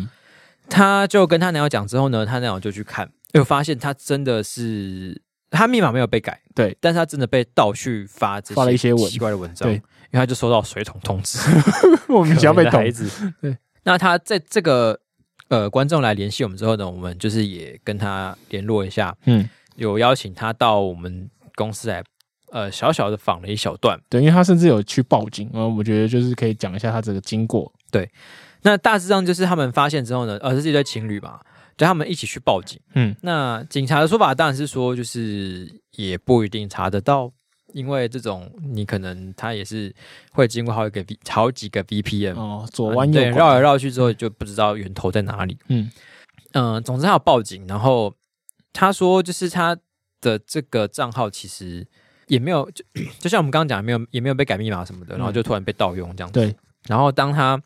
[0.68, 9.80] 他就跟他男友讲之后呢，他男友就去看，又发现他真的是他密码没有被改，对，但是他真的被盗去发这些发了一些奇怪的文章，对，因
[10.12, 11.38] 为他就收到水桶通知，
[12.08, 15.00] 莫名其妙被捅孩子，对，那他在这个。
[15.48, 22.02] 呃，观众来联系我们之后呢，我们就是也跟他联络一下，嗯，有邀请他到我们公司来，
[22.50, 28.10] 呃，小小的访了一小段，对，因为他甚至有去报警，然后我觉得就是可以讲一下他这个经过，对，
[28.66, 31.38] 那大致上就是他们发现之后呢，呃，这是一对情侣嘛，
[31.76, 37.32] 就他们一起去报警，嗯，那警察的说法当然是说，就是也不一定查得到。
[37.72, 39.94] 因为这种，你可能他也是
[40.32, 45.58] 会经过好几个 V 好几个 VPN 哦，左弯右、嗯、对，绕来绕去之后就不知道源头在哪里。
[45.68, 45.90] 嗯
[46.52, 48.14] 嗯、呃，总之他有报警，然后
[48.72, 49.76] 他说就是他
[50.22, 51.86] 的这个账号其实
[52.28, 52.82] 也没有，就
[53.18, 56.40] 就像我们刚刚讲，没有也没有被改密码什么的，然后就突然被盗用这样子。
[56.40, 56.56] 对，
[56.88, 57.60] 然后当他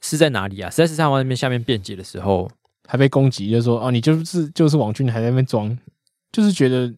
[0.00, 0.70] 是在哪里啊？
[0.70, 2.50] 实在是在那边下面辩解的时候，
[2.86, 5.78] 还被攻击，就说哦，你就是就是网军，还在那边装，
[6.32, 6.92] 就是觉得。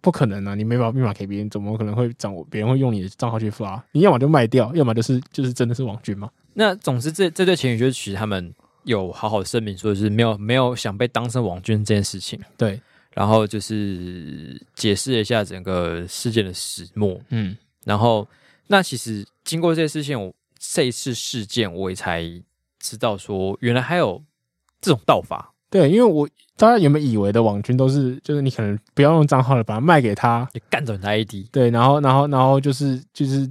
[0.00, 0.54] 不可能啊！
[0.54, 2.46] 你没把密码给别人，怎么可能会掌握？
[2.50, 3.82] 别人会用你的账号去发？
[3.92, 6.28] 你要么就卖掉，要么就是就是真的是网军嘛。
[6.52, 12.38] 那总之这，这这对情侣就是其实他们有好好声明，说就是没有没有想被当成网军这件事情。
[12.58, 12.78] 对，
[13.14, 17.18] 然后就是解释了一下整个事件的始末。
[17.30, 18.28] 嗯，然后
[18.66, 20.30] 那其实经过这些事情，我
[20.72, 22.22] 这次事件我也才
[22.78, 24.22] 知道说，原来还有
[24.80, 25.52] 这种道法。
[25.70, 31.34] 对，因为我大家原本以为的网军都是，就是你可能不要用账号了，把它卖给他，你干走你的 ID。
[31.50, 33.50] 对，然后，然后，然后就是就是，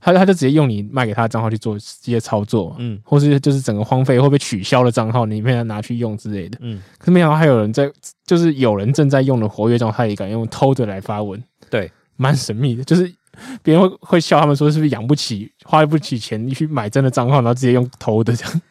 [0.00, 6.80] 他他就直接用你卖给他的账号去做这些操作，嗯，或是就是整个荒废会被取消的账号，你被他拿去用之类的，嗯。
[6.96, 7.90] 可是没想到还有人在，
[8.24, 12.82] 就是有人正在用的活跃账号，他也敢用偷的来发文，对，蛮神秘的。
[12.84, 13.12] 就是
[13.62, 18.60] 别人会会笑他们说，是不是养不起，花不起钱去买真的账号，然后直接用偷的这样。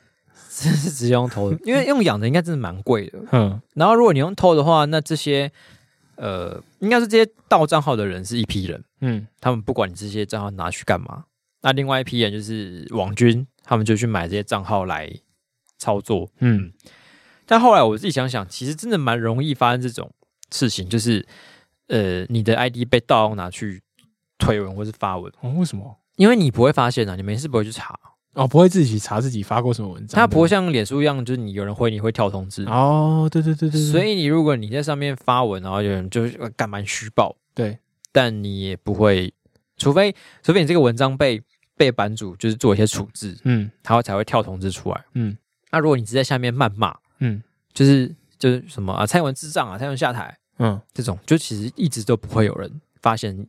[0.60, 3.20] 真是直接用偷的，因为用养的应该真的蛮贵的。
[3.32, 5.52] 嗯，然后如果你用偷的话，那这些
[6.16, 8.84] 呃，应该是这些盗账号的人是一批人。
[9.02, 11.26] 嗯，他们不管你这些账号拿去干嘛，
[11.62, 15.08] 那另外一批人就是网军，他们就去买这些账号来
[15.78, 16.28] 操作。
[16.40, 16.72] 嗯，
[17.46, 20.12] 但后来我自己想想，其实真的蛮容易发生这种
[20.52, 21.24] 事情，就是
[21.90, 23.84] 呃，你的 ID 被盗用拿去
[24.38, 25.32] 推文或是发文。
[25.42, 25.98] 哦，为什么？
[26.16, 27.98] 因为你不会发现啊，你没事不会去查。
[28.34, 32.64] 哦，不会自己查自己发过什么文章，它不会像脸书一样，就是你有人回你会跳通知。
[32.66, 37.80] 哦，对对对对，所以你如果你在上面发文，然后有人就是干蛮虚报，对，
[38.12, 39.34] 但你也不会，
[39.78, 41.42] 除非除非你这个文章被
[41.76, 45.36] 被版主就是做一些处置，嗯，他会才会跳通知出来，嗯。
[45.72, 47.42] 那如果你只在下面谩骂，嗯，
[47.74, 53.48] 就是就是什么啊，蔡英文智障啊，蔡英文下台，嗯，这种就其实一直都不会有人发现。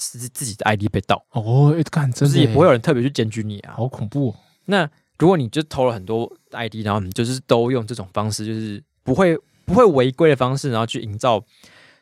[0.00, 4.34] 是自己的 ID 被盗哦，干，真是也不会有人特别去检举你啊，好恐怖哦。
[4.64, 4.88] 那
[5.18, 9.36] 如果你就偷了很多 ID，然后你就是都用这种方式，就是不会
[9.66, 11.44] 不会违规的方式，然后去营造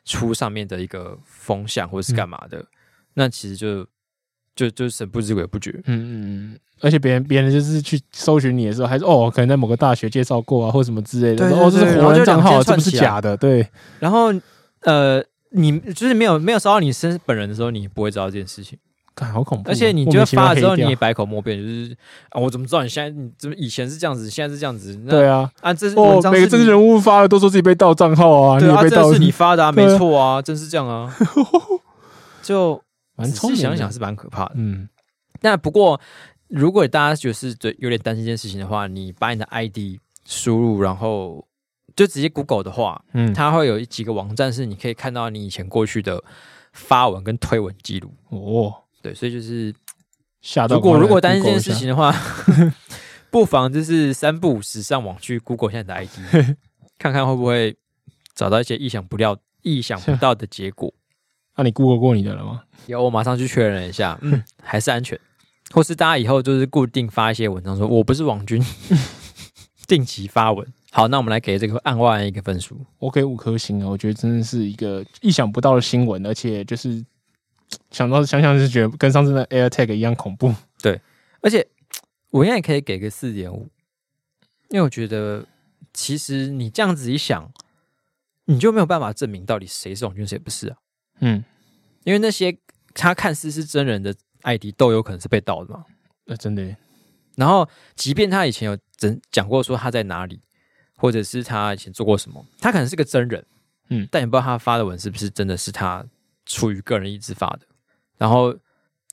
[0.05, 2.67] 出上面的一个风向或者是干嘛的，嗯、
[3.15, 3.85] 那其实就
[4.55, 5.71] 就就神不知鬼不觉。
[5.83, 6.59] 嗯嗯嗯。
[6.81, 11.45] 而且别人别人就是去搜寻你的时候，还是哦，可能在某个大学介绍过啊，或什么之类的。
[11.49, 13.35] 哦，这是活人账号，这不是假的。
[13.35, 13.67] 对。
[13.99, 14.33] 然后
[14.81, 15.23] 呃。
[15.51, 18.77] 你就是没有没有烧到你身本人的时候，你不会知道这件事情。
[19.21, 19.69] 好恐怖！
[19.69, 21.93] 而且你就发了之后，你也百口莫辩，就是
[22.29, 24.95] 啊，我怎么知道你现在你怎么以前是这样子，现在是这样子？
[25.09, 31.13] 对啊，啊，这是哦，每个政治人物发的都说自己被盗账号啊，对啊，这是你发的啊，没错啊，真是这样啊，
[32.41, 32.81] 就
[33.17, 34.53] 蛮仔细想想是蛮可怕的。
[34.55, 34.87] 嗯，
[35.41, 35.99] 那不过
[36.47, 41.45] 如果大家就是对有点担心这件事情的话，你把你的 ID 输入，然后
[41.99, 46.23] 就直接 Google 的话，嗯，它会有几个网站是你可以看到你以前过去的
[46.71, 48.73] 发文跟推文记录哦。
[49.01, 49.75] 对，所以就是
[50.39, 52.15] 吓到，如果如果担心这件事情的话，
[53.29, 56.55] 不妨就是三不五时上网去 Google 一下你的 ID，
[56.97, 57.75] 看看会不会
[58.33, 60.93] 找到一些意想不料、意想不到的结果。
[61.57, 62.63] 那、啊、你 Google 过你的了吗？
[62.85, 65.19] 有，我马上去确认一下，嗯，还是安全。
[65.71, 68.63] 或是大家以后就是固定发一些文章，说我不是网军，
[69.85, 70.65] 定期发文。
[70.91, 73.87] 好，那我们来给这个案外一个分数，我给五颗星啊！
[73.87, 77.05] 我觉得真的是一个意想不到的新闻，而且就是。
[77.91, 80.99] 想到想想就觉得跟上次的 AirTag 一样恐怖，对，
[81.41, 81.67] 而且
[82.31, 83.69] 我应该也可以给个四点五，
[84.69, 85.45] 因为我觉得
[85.93, 87.51] 其实你这样子一想，
[88.45, 90.77] 你就没有办法证明到底谁是网军谁不是啊，
[91.19, 91.43] 嗯，
[92.05, 92.57] 因为那些
[92.95, 95.85] 他看似是真人的 ID 都有可能是被盗的嘛，
[96.25, 96.75] 那、呃、真的，
[97.35, 100.41] 然后即便他以前有真讲过说他在哪里，
[100.99, 103.43] 或者是他以前做过什么，他可能是个真人，
[103.89, 106.05] 嗯，但也不知道他发的文是不是真的是他
[106.45, 107.61] 出于个人意志发的。
[108.17, 108.53] 然后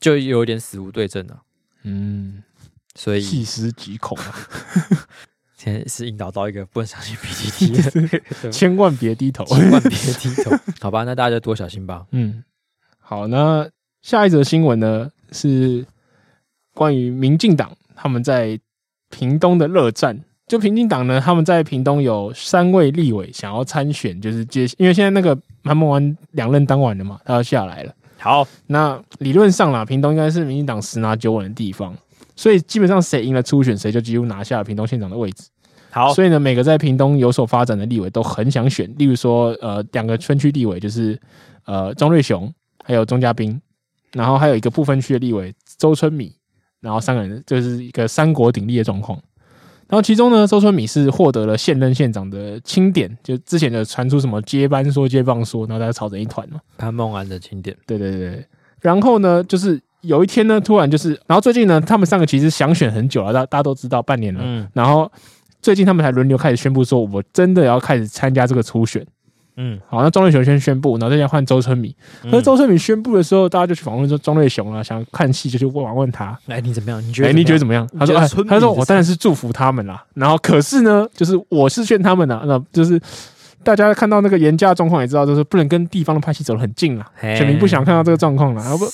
[0.01, 1.41] 就有点死无对证了，
[1.85, 2.43] 嗯，
[2.97, 4.35] 所以细思极恐啊！
[5.57, 11.05] 现在是引导到一个不能相信 PTT，千万别低头，千万别低头，好吧？
[11.05, 12.05] 那大家就多小心吧。
[12.11, 12.43] 嗯，
[12.99, 13.71] 好，那
[14.03, 15.87] 下一则新闻呢是
[16.75, 18.59] 关于民进党他们在
[19.09, 20.25] 屏东的热战。
[20.47, 27.93] 就民进党呢，他们在屏东有三位立委想要参选，就是接，因为现在那个韩孟安两任当完了嘛，他要下来了。
[28.19, 31.97] 好，那理论上啦，屏东应该是民进党十拿九稳的地方，
[32.37, 35.45] 所以基本上谁赢了初选，谁就几乎拿下了屏东县长的位置。
[35.91, 41.19] 好，所以呢，每个在屏东有所发展的立委都很想选，例如说，呃，两个分区立委就是
[41.65, 42.53] 呃庄瑞雄
[42.85, 43.61] 还有钟嘉宾，
[44.13, 46.35] 然后还有一个不分区的立委周春米，
[46.81, 49.21] 然后三个人就是一个三国鼎立的状况。
[49.89, 56.61] 然后其中呢，周春米是获得了现任县长的钦点，就之前的传出什么接班说接棒说，然后大家吵成一团嘛。
[56.77, 58.45] 潘孟安的钦点，对对对。
[58.81, 64.41] 然后呢，就是有一天呢，突然就是，然后最近呢，他们三个其实想选很久了，大大家都知道半年了。
[64.43, 64.69] 嗯。
[64.73, 65.11] 然后
[65.63, 69.07] 最近他们才轮流开始宣布说，我真的要开始参加这个初选。
[69.57, 71.95] 嗯，好，那庄瑞雄先宣布，然后再要换周春米。
[72.23, 77.03] 可是周春米宣布的时候，大家就去访问说庄瑞雄啊，想看戏就去问问他，哎，你怎么样？
[77.03, 77.29] 你觉得？
[77.29, 77.89] 哎，你觉得怎么样？
[77.99, 80.05] 他说，哎，他说我当然是祝福他们啦。
[80.15, 83.01] 然后可是呢，就是我是劝他们呐，那就是
[83.65, 87.07] 大家看到那个严家状况也知道，就是不能跟地方的派系走得很近了。
[87.21, 88.85] 选民不想看到这个状况了，然后不，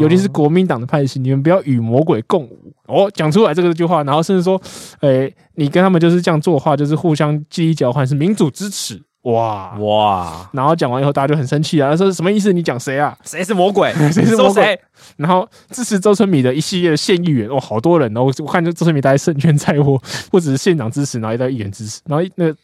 [0.00, 2.72] 尤其是国民党的派系，你们不要与魔鬼共舞。
[2.86, 4.58] 哦，讲出来这个句话，然后甚至说，
[5.00, 9.02] 哎，你跟他们就是这样做的话，就是互相记忆交换，是民主支持。
[9.32, 10.50] 哇哇！
[10.52, 11.90] 然后讲完以后，大家就很生气啊！
[11.90, 12.52] 他说什么意思？
[12.52, 13.16] 你讲谁啊？
[13.24, 13.92] 谁是魔鬼？
[14.12, 14.80] 谁是魔鬼？
[15.16, 18.22] 然后支持周春米的一系列的县议员，哇，好多人哦！
[18.22, 20.00] 我我看这周春米大家胜券在握，
[20.30, 22.56] 不只是县长支持，然后一堆议员支持，然后那个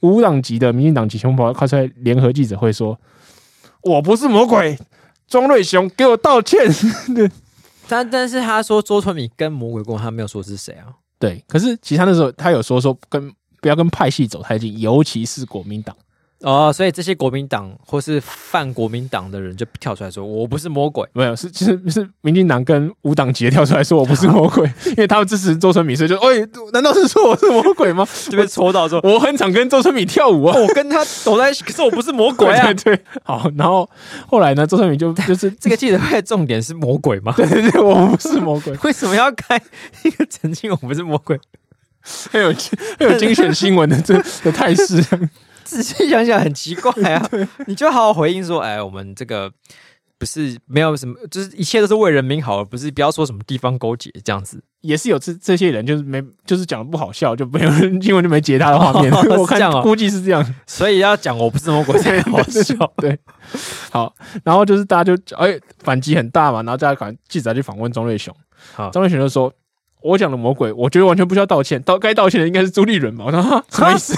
[0.00, 2.98] 无党籍的民进党籍全部跑快出来联合记者会说
[3.82, 4.78] ：“我不是魔鬼，
[5.28, 6.60] 庄瑞雄给我道歉。
[7.88, 10.86] ”但但是他说周春米跟魔鬼共，他没有说是谁啊？
[11.18, 15.96] 对，可是其实他那时候他有说说跟不要跟派系走太近，尤其是国民党。
[16.40, 24.70] 哦，所以这些国民党或是泛国民党的人就跳出来说：“我不是魔鬼。”没有，是其实是民进党跟无党籍跳出来说：“我不是魔鬼。
[24.88, 32.70] ”因为他们支持周春米，所以就：“哎，难道是说我是魔鬼吗？” 就被戳到说：“我很想跟周春米跳舞啊，我跟他走在一起，可是我不是魔鬼啊。
[32.84, 33.88] ”对，好，然后
[34.26, 37.32] 后来呢，周春米就就是这个记者会的重点是魔鬼吗？
[37.34, 38.74] 对对对，我不是魔鬼。
[38.84, 39.60] 为什么要开
[40.04, 41.40] 一个澄清我不是魔鬼？
[42.30, 42.54] 很有
[42.98, 44.14] 很有精选新闻的这
[44.44, 45.02] 的态势。
[45.66, 47.30] 仔细想想很奇怪啊，
[47.66, 49.50] 你就好好回应说，哎，我们这个
[50.16, 54.62] 不是没有什么，就是一切都是为人民好，而不是不要说什么地方勾结这样子。
[54.80, 59.12] 也是有这这些人，就是没就是讲的不好笑，就没有人 新闻就没截他的画面。
[59.12, 62.74] 哦、 我看估计是这样，所以要讲我不是魔鬼才好笑。
[62.98, 63.18] 对，
[63.90, 64.14] 好，
[64.44, 68.32] 然后就是大家就哎反击很大嘛，然后大家赶记者去访问庄瑞雄，
[68.74, 69.52] 好，庄瑞雄就说。
[70.02, 73.24] 我讲的魔鬼，我觉得完全不需要道歉，道该道歉的应该是朱立伦吧？
[73.26, 74.14] 我说哈，什么意思？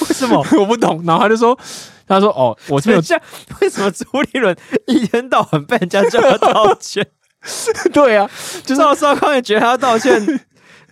[0.00, 1.02] 为什么 我不懂？
[1.06, 1.58] 然后他就说，
[2.06, 3.22] 他说哦，我这边有这样，
[3.60, 7.06] 为什么朱立伦一天到晚被人家叫他道歉？
[7.92, 8.28] 对啊，
[8.64, 10.40] 就是赵少康也觉得他要道歉，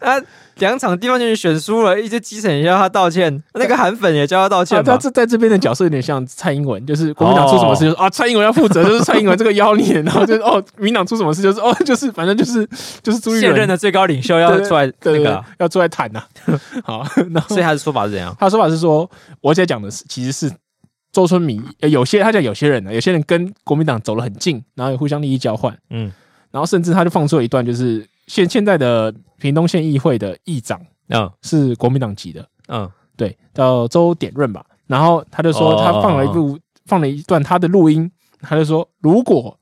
[0.03, 0.21] 啊，
[0.57, 4.83] 两场地方选举选输了，一直基层也叫他道歉，那个韩粉也叫他道歉。
[4.85, 12.69] 他这在这边的角色有点像蔡英文，就是国民党出什么事就是啊，蔡英文要负责，就是蔡英文这个妖孽， 然后就是哦，民党出什么事就是哦，就是反正就是
[13.03, 16.23] 就是现任的最高领袖要出来那个要出来谈呐。
[16.85, 18.35] 好，然后所以他的说法是怎样？
[18.39, 19.09] 他的说法是说，
[19.41, 20.51] 我现在讲的是其实是
[21.13, 26.13] 周春米，有些他讲有些人呢，有些人跟国民党走得很近，然后也互相利益交换，嗯，
[26.51, 28.07] 然后甚至他就放出了一段就是。
[28.33, 30.81] 现现在的屏东县议会的议长，
[31.11, 34.65] 嗯，是国民党籍的，嗯，对，叫周典润吧。
[34.87, 38.11] 然后他就说，他放了一部，放了一段他的录音，
[38.41, 39.61] 他就说，如果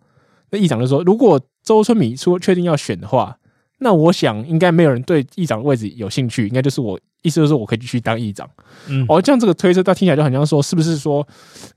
[0.50, 3.36] 那议长就说，如果周春米说确定要选的话，
[3.78, 8.48] 那我想应该没有人对议长的位置有兴趣，应该就是我，意思就是我可以继续当议长。
[8.86, 11.26] 嗯，哦，这样这个推测，他听起来就很像说，是不是说，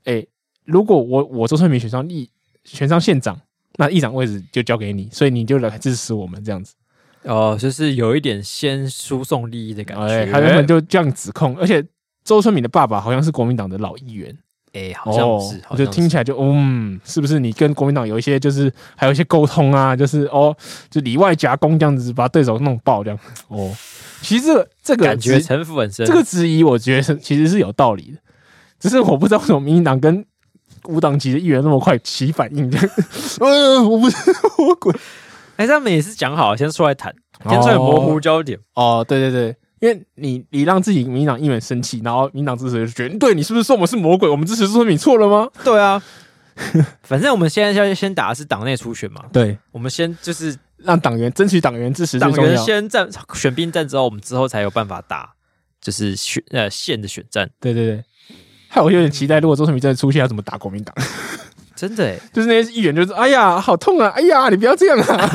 [0.04, 0.24] 哎，
[0.64, 2.30] 如果我我周春米选上议
[2.62, 3.36] 选上县长？
[3.76, 6.76] 那议长位置就交给你，所以你就来支持我们这样子。
[7.24, 10.04] 哦，就是有一点先输送利益的感觉。
[10.04, 11.84] 哎，他原本就这样指控，而且
[12.24, 14.36] 周春敏的爸爸好像是国民党的老议员。
[14.72, 19.94] 哎，好像是，我觉得听起来就嗯，是不是你跟国民党有一些就是还有一些沟通啊？
[19.96, 20.54] 就是哦，
[20.90, 23.18] 就里外夹攻这样子，把对手弄爆这样。
[23.48, 23.72] 哦，
[24.20, 28.18] 其实这个这个感觉城府很深，这个质疑我觉得是其实是有道理的，
[28.78, 30.24] 只是我不知道为什么民进党跟。
[30.86, 32.70] 无党籍的议员那么快起反应，
[33.40, 34.16] 呃， 我不是
[34.58, 34.94] 魔鬼。
[35.56, 37.14] 哎，他们也是讲好，先出来谈，
[37.48, 38.58] 先出来模糊焦点。
[38.74, 44.28] 哦，哦，对对对，因为你你让自己民进党议员生气，然后民进党支持就觉得，对你是不是说我们是魔鬼？
[44.28, 45.48] 我们支持说你错了吗？
[45.64, 46.02] 对啊，
[47.02, 49.24] 反正我们现在要先打的是党内初选嘛。
[49.32, 55.32] 对，我们先就是让党员争取党员支持，党员先战选兵站之后，我们之后才有办法打，
[55.80, 57.48] 就是选呃县的选战。
[57.60, 58.04] 对对对。
[58.68, 60.92] 害我有点期待，如果周春米再出现，要怎么打国民党？
[61.88, 64.08] 真的， 就是那些议员，就是哎呀，好痛啊！
[64.08, 65.30] 哎呀，你不要这样啊！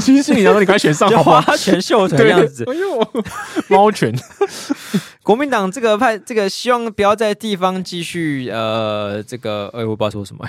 [0.00, 2.64] 其 实心里想说，你快选上好，花拳绣腿这样子。
[2.66, 3.12] 哎呦，
[3.68, 4.12] 猫拳！
[5.22, 10.48] 国民党这个派，这个希望不要在地方继续呃，这个哎，我不知道说什么，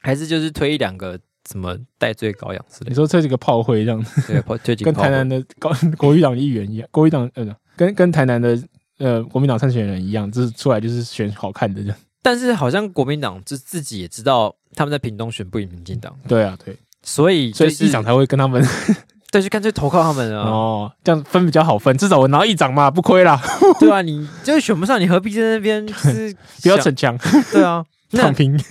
[0.00, 1.18] 还是就是推一两个
[1.50, 2.90] 什么戴罪羔羊之类。
[2.90, 8.58] 你说这几个炮灰这样子，对，推几个跟台南的高国民党议员一样，国民党呃，跟跟台南的。
[9.00, 11.96] 呃，国民党参选人一样，就是出来就是选好看的这样。
[12.28, 16.14] 但是好像国民党就自己也知道他们在屏东选不赢民进党。
[16.28, 18.62] 对啊，对，所以、就是、所以议长才会跟他们，
[19.32, 20.46] 对，就干脆投靠他们啊。
[20.46, 23.40] 哦，这样分比较好分，至少我拿一掌嘛，不亏啦。
[23.80, 27.16] 对啊，你就是选不上，你何必在那边是 不要逞强？
[27.50, 28.62] 对啊，躺平。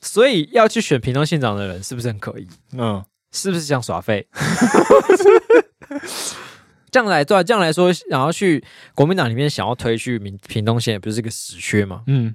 [0.00, 2.46] 所以要去选屏东县长的人，是不是很可疑？
[2.74, 4.28] 嗯，是不是想耍废？
[6.90, 8.62] 这样来对、啊，这样来说，然后去
[8.94, 12.02] 国民党里面想要推去屏屏东县，不是个死缺吗？
[12.06, 12.34] 嗯，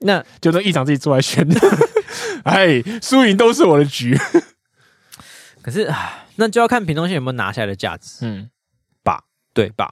[0.00, 1.46] 那就让议长自己出来选。
[2.44, 4.16] 哎，输赢都是我的局。
[5.62, 8.18] 可是啊，那就要看屏东县有没有拿下来的价值。
[8.24, 8.48] 嗯，
[9.02, 9.90] 吧，对吧？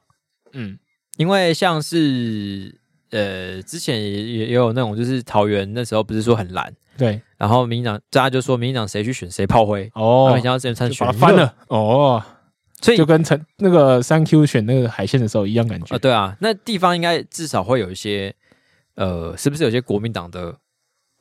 [0.53, 0.79] 嗯，
[1.17, 2.79] 因为像是
[3.11, 12.23] 呃，之前也也有那种，就是桃园那时候不是说很蓝，对，然后民进党大家就说民进党谁去选谁炮灰哦，然后想要这边参选翻了哦。
[12.85, 15.87] 所以就跟陈那个三 Q 选那个海鲜的时候一样感觉。
[15.87, 18.35] 啊、呃，对啊，那地方应该至少会有一些，
[18.97, 20.55] 呃，是不是有些国民党的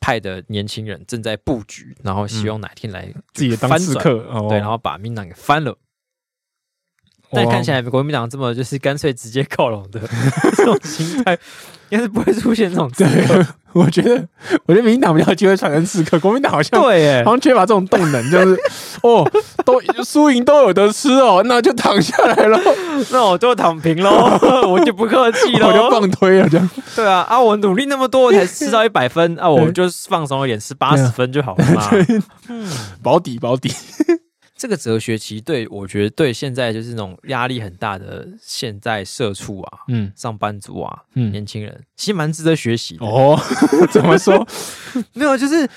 [0.02, 5.78] 派的年轻人正在布局，然后希望哪天来自己当刺客，对，然后把民党给翻了。
[7.36, 10.00] 但看起来国民党这么就是干脆直接靠拢的
[10.56, 11.36] 这种心态，
[11.94, 13.46] 应该是不会出现这种刺客。
[13.74, 14.24] 我觉得，
[14.66, 17.02] 我觉得民进党比较机会产生刺客，国民党好像对。
[17.02, 18.60] 耶，好像缺乏这种动能，就是
[19.02, 19.28] 哦，
[19.64, 22.60] 都输赢都有得吃哦，那就躺下来了，
[23.12, 26.70] 那我就躺平喽，我就不客气了，我就放推了，这样。
[26.96, 31.90] 对啊，啊，我努力那么多才吃到一百分，啊，我就放松一点，吃八十分就好了嘛，
[32.50, 32.68] 嗯，
[33.04, 33.72] 保底保底。
[34.64, 43.38] 这个哲学其实对我觉得对现在就是那种压力很大的现在社畜啊，嗯，上班族啊，嗯，年轻人其实蛮值得学习的哦。
[43.92, 44.48] 怎么说？
[45.12, 45.68] 没有，就是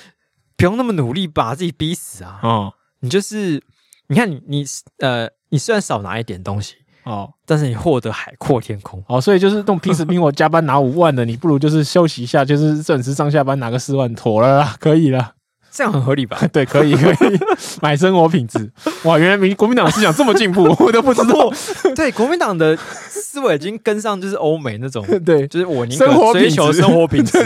[0.55, 2.39] 不用那么努力把自己逼死啊。
[2.41, 3.61] 哦，你就是
[4.07, 4.65] 你看你你
[4.99, 9.19] 呃，你虽然少拿一点东西哦，但是你获得海阔天空哦。
[9.19, 15.33] 所以就是那种拼死拼活加班拿五万的，你不如就是休息一下，就是准时上下班拿个四万妥了啦，可以了。
[15.77, 16.39] 这样很合理吧？
[16.51, 17.39] 对，可以可以
[17.83, 18.67] 买生活品质。
[19.03, 21.53] 哇，原来民国民党思想这么进步， 我都不知道。
[21.95, 22.75] 对，国民党的
[23.07, 27.39] 思维已经跟上，就是欧美那种，对，就是我宁可追求生活品质，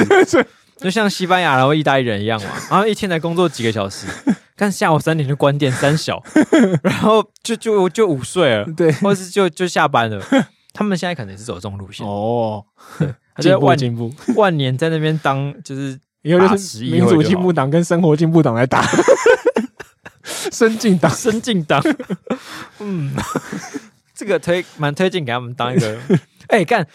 [0.78, 2.48] 就像西班牙然后意大利人一样嘛。
[2.70, 4.08] 然后一天才工作几个小时，
[4.56, 6.24] 但下午三点就关店三小，
[6.82, 10.24] 然后就就就午睡了，对，或是就就下班了。
[10.74, 12.64] 他们现在可能是走这种路线哦，
[13.42, 16.00] 进步进步，万年在那边当就是。
[16.24, 18.84] 以后就是民主进步党跟生活进步党来打，
[20.24, 21.82] 深进党，深进党。
[22.80, 23.14] 嗯，
[24.14, 26.00] 这个推蛮推荐给他们当一个。
[26.50, 26.86] 哎、欸，干，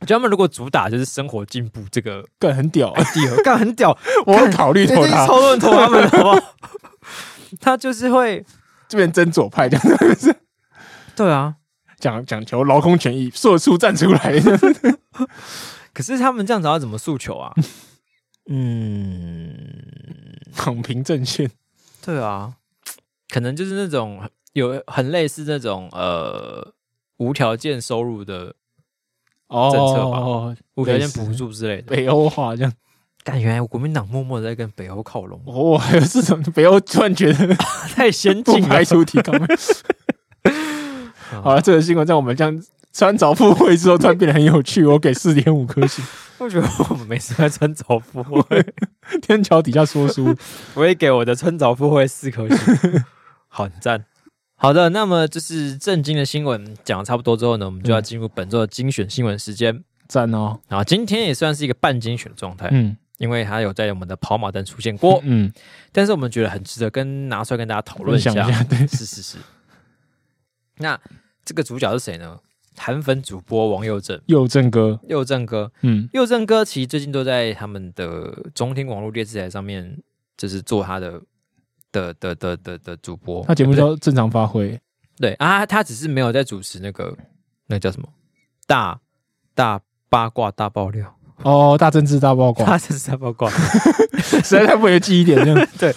[0.00, 3.96] 我觉得他们如果主打就是生活进步，这个干很屌，屌，干很屌。
[4.24, 6.54] 我会考虑投他，超多人投他们，好不好？
[7.60, 8.44] 他就是会
[8.88, 10.34] 这边真左派这样子。
[11.14, 11.56] 对啊，
[11.98, 14.40] 讲讲求劳工权益，社畜站出来。
[15.92, 17.52] 可是他们这样子要怎么诉求啊？
[18.52, 19.54] 嗯，
[20.56, 21.48] 躺平阵线。
[22.04, 22.54] 对啊，
[23.28, 26.74] 可能就是那种有很类似那种呃
[27.18, 28.46] 无条件收入的
[29.48, 31.94] 政策吧，哦、无条件补助之类的。
[31.94, 32.72] 北欧化这样，
[33.22, 35.40] 感觉国民党默默的在跟北欧靠拢。
[35.46, 37.54] 哦，还有这种北欧突然觉得
[37.94, 39.32] 太先进了， 排除提高。
[41.42, 42.60] 好了，这个新闻在我们这样
[42.92, 44.84] 穿凿附会之后，突然变得很有趣。
[44.84, 46.04] 我给四点五颗星。
[46.38, 48.64] 我觉得我们每次在穿凿附会，
[49.20, 50.34] 天桥底下说书，
[50.74, 53.04] 我也给我的穿凿附会四颗星，
[53.48, 54.06] 好赞。
[54.54, 59.84] 好的，那么就是震惊的新闻讲的差不多之后呢，我们就要进入本周的精选新闻时间。
[60.08, 60.58] 赞哦！
[60.66, 65.52] 然后今天也算是一个半精选的状态，嗯，因为它有在我们的跑马灯出现过，嗯，
[65.92, 68.32] 但是我们觉得很值得跟拿出来跟大家讨论，一下
[68.64, 69.36] 对，是是是。
[70.78, 70.98] 那
[71.44, 72.38] 这个主角是谁呢？
[72.76, 79.98] 韩粉主播王佑正，佑正哥，佑正哥，嗯，佑正哥其实最近都在他们的中天网络电视台上面，
[80.36, 81.20] 就是做他的
[81.92, 83.44] 的的的的的主播。
[83.44, 84.78] 他节目叫正常发挥，
[85.18, 87.16] 对啊，他只是没有在主持那个
[87.66, 88.08] 那个叫什么？
[88.66, 88.98] 大
[89.54, 91.14] 大八卦大爆料。
[91.42, 93.50] 哦，大政治大八卦， 大政治大八卦，
[94.20, 95.94] 实在太不有记忆点这样， 对。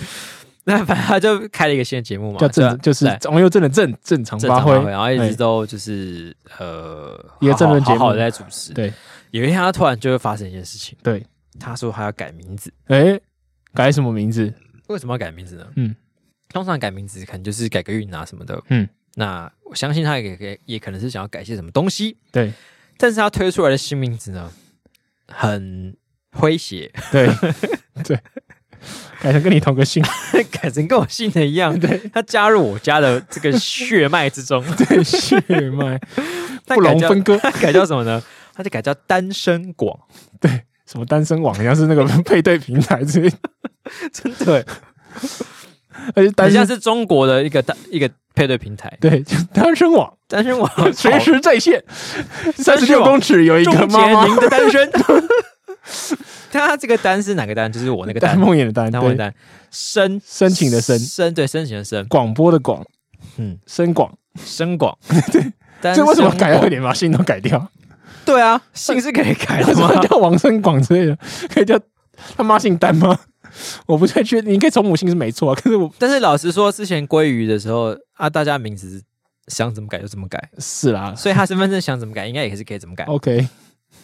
[0.65, 8.73] 那反正他就开了一个新的节目嘛，叫正，就是王佑正的正正常发挥，然后一直都就是呃一个正论节目好好在主持。
[8.73, 8.93] 对，
[9.31, 11.21] 有一天他突然就会发生一件事情，对，
[11.59, 13.19] 他说他要改名字，哎，
[13.73, 14.53] 改什么名字？
[14.87, 15.67] 为什么要改名字呢？
[15.75, 15.93] 嗯，
[16.47, 22.53] 通常改名字可能就是改个运啊什么的，嗯，那我相信他也也也可能是想要改些什么东西，对，
[22.97, 24.49] 但是他推出来的新名字呢，
[25.27, 25.93] 很
[26.31, 27.27] 诙谐， 对
[28.05, 28.17] 对。
[29.21, 30.03] 改成跟你同个姓，
[30.51, 31.77] 改成跟我姓的一样。
[31.79, 34.63] 对，他加入我家的这个血脉之中。
[34.75, 35.39] 对，血
[35.71, 35.99] 脉
[36.65, 37.37] 不容分割。
[37.37, 38.21] 他改叫什么呢？
[38.53, 39.97] 他就改叫单身广。
[40.39, 40.49] 对，
[40.85, 43.37] 什么单身网，好像是那个配对平台之类的。
[44.11, 44.65] 真的，
[46.15, 48.95] 而且单身是中国的一个单一个配对平台。
[48.99, 49.23] 对，
[49.53, 51.83] 单身网，单身网随时在线。
[52.55, 54.91] 三十六公尺有一个妈妈的单身。
[56.59, 57.71] 他这个单是哪个单？
[57.71, 59.33] 就是我那个单，梦魇的单，梦魇单，
[59.71, 62.85] 深深情的申，申对深情的申，广播的广，
[63.37, 64.11] 嗯，深广。
[64.43, 64.97] 深广，
[65.31, 67.69] 对，这为什么改了一点把姓都改掉？
[68.25, 69.93] 对啊，姓是可以改的吗？
[70.01, 71.15] 叫王深广之类的，
[71.53, 71.79] 可以叫
[72.35, 73.15] 他妈姓单吗？
[73.85, 79.03] 我不太确定，你可以从母姓是没错，可是我，但是老实说，之前鲑鱼的时候啊，大家名字
[79.49, 83.03] 想怎么改就怎么改，是啦，所以他身份证想怎么改，应该也是可以怎么改。
[83.03, 83.47] OK。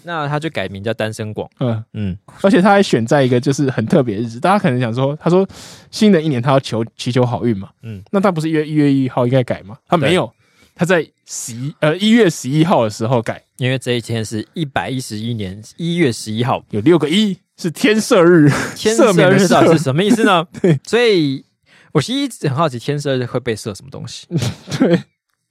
[0.04, 1.84] 那他就改名叫单身广，嗯。
[1.94, 5.48] 嗯，而且他还选在一个就是很特别的日子，大家可能想说，他说
[5.92, 9.78] 新的一年他要求祈求好运嘛，嗯，那他不是一月一月一号应该改吗？
[9.88, 10.32] 他没有，
[10.74, 20.48] 他在十一呃一月十一号的时候改，因为这一天是一百一十一年一月十一号，有六个一，是天赦日，天赦日到底是什么意思呢？
[20.62, 21.44] 对，所以
[21.92, 24.28] 我其实一直很好奇，天赦日会被赦什么东西？
[24.80, 25.04] 对，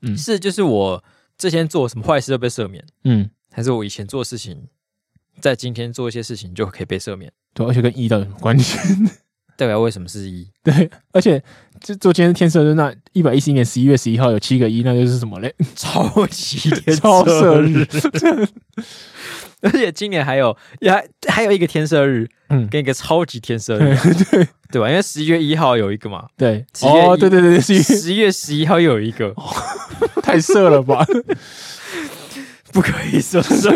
[0.02, 1.04] 嗯，是就是我
[1.36, 3.28] 之前做什么坏事都被赦免，嗯。
[3.58, 4.68] 还是我以前做事情，
[5.40, 7.32] 在今天做一些事情就可以被赦免。
[7.52, 8.78] 对，而且跟一到底有什么关系？
[9.56, 10.48] 代表为什么是一？
[10.62, 11.42] 对，而且
[11.80, 15.52] 就做今天天赦日，那一百一十一年十一月十一号有七个一，那就是什么嘞？
[15.74, 17.84] 超级天超赦日。
[19.60, 20.56] 而且今年还有
[20.86, 24.88] 还还有一个天赦日，嗯，跟一个超级天赦日，对对吧？
[24.88, 29.34] 因为十一月一号有一个嘛，对，哦，对对对对，十一月十一号又有一个，
[30.22, 31.04] 太色了吧？
[32.72, 33.72] 不可以说说，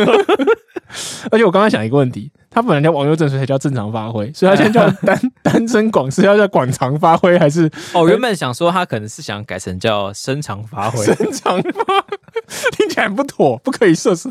[1.31, 7.71] 而且我刚刚想一个问题，他本来叫王佑正，所以才叫正常发挥，所以他现在叫 单单身广是要叫广长发挥还是？
[7.95, 12.05] 哦，原本想说他可能是想改成叫深长发挥，深长发
[12.77, 14.29] 听起来不妥，不可以色色，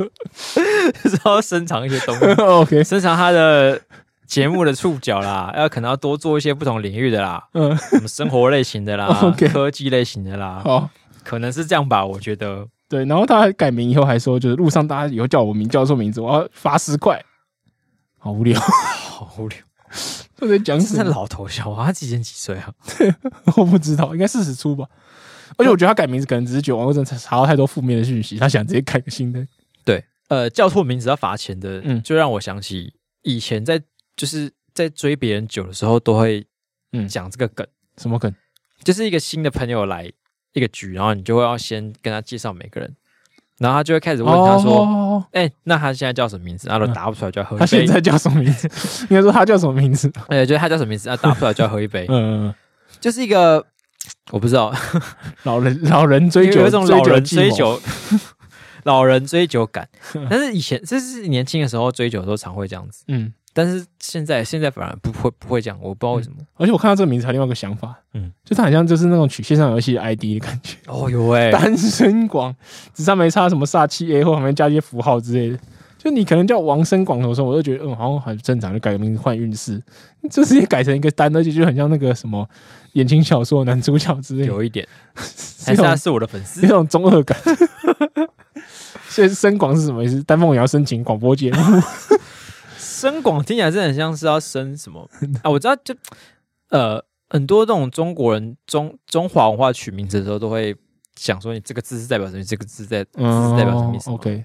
[1.03, 3.81] 就是要伸长一些东西，OK，伸长他的
[4.27, 10.89] 节目的触角啦，要可能要多做一些不同领域的啦，嗯，什么生活类型的啦.科技类型的啦，哦，
[11.23, 12.67] 可能是这样吧，我觉得。
[12.91, 17.23] 对，然后他改名以后还说，就是路上大家以后叫我名叫错名字，我要罚十块，
[18.19, 18.59] 好无聊，
[19.07, 19.57] 好无聊。
[20.35, 21.09] 他在讲什么？
[21.09, 22.73] 老头笑话，他几年几岁啊？
[23.55, 24.85] 我不知道，应该四十出吧。
[25.57, 29.47] 而且我觉得他改名字可能只是觉得王佑正查到太多负面的讯息，他想直接改个新的。
[29.85, 33.81] 对，呃，叫错名字要罚钱的，嗯，就让我想起以前在
[34.17, 36.45] 就是在追别人久的时候，都会
[36.91, 37.65] 嗯讲这个梗，
[37.97, 38.33] 什么梗？
[38.83, 40.11] 就是一个新的朋友来
[40.53, 42.95] 一个局，然后你就会要先跟他介绍每个人，
[43.59, 47.61] 然后他就会开始问他说：“哎、欸，那他现在叫什么名字？”然后答不出来就要喝一杯。
[47.61, 48.67] 他现在叫什么名字？
[49.09, 50.11] 应该说他叫什么名字？
[50.29, 51.09] 哎，就是他叫什么名字？
[51.09, 52.05] 啊，答不出来就要喝一杯。
[52.09, 52.53] 嗯，
[52.99, 53.65] 就是一个
[54.31, 54.73] 我不知道，
[55.43, 57.81] 老人老人追酒，有一种老人追酒。
[58.83, 59.87] 老人追酒感，
[60.27, 66.35] 但是以前这是年轻的时候追酒的时候常会这样子，嗯，但是现在现在反而不会不会这样，我不知道为什么。
[66.39, 70.77] 嗯、而且我看到这个名字还有另外一个想法，嗯，就它好像就是那种取线上游戏 ID 的感觉。
[70.87, 72.55] 哦呦喂，单身广，
[72.93, 75.59] 只差没差什么煞气 A 或旁边加一些符号之类的。
[75.97, 79.79] 就你可能叫王生广的时候，我就觉得嗯好像很正常，就改个名字换运势。
[80.29, 82.47] 这直接改成一个单，而且就很像那个什么
[82.93, 84.87] 言情小说男主角之类的，有一点，
[85.63, 87.37] 还是他是我的粉丝，那种中二感。
[89.09, 90.23] 所以深广是什么意思？
[90.23, 91.57] 丹凤也要申请广播节目。
[93.01, 95.09] 深广听起来是很像是要生什么
[95.41, 95.49] 啊？
[95.49, 95.95] 我知道，就
[96.69, 100.75] 呃很多这种中国人中中华文化取名字的时候，都会
[101.15, 102.43] 想说你这个字是代表什么？
[102.43, 104.43] 这个字在字是代表什么意思？OK，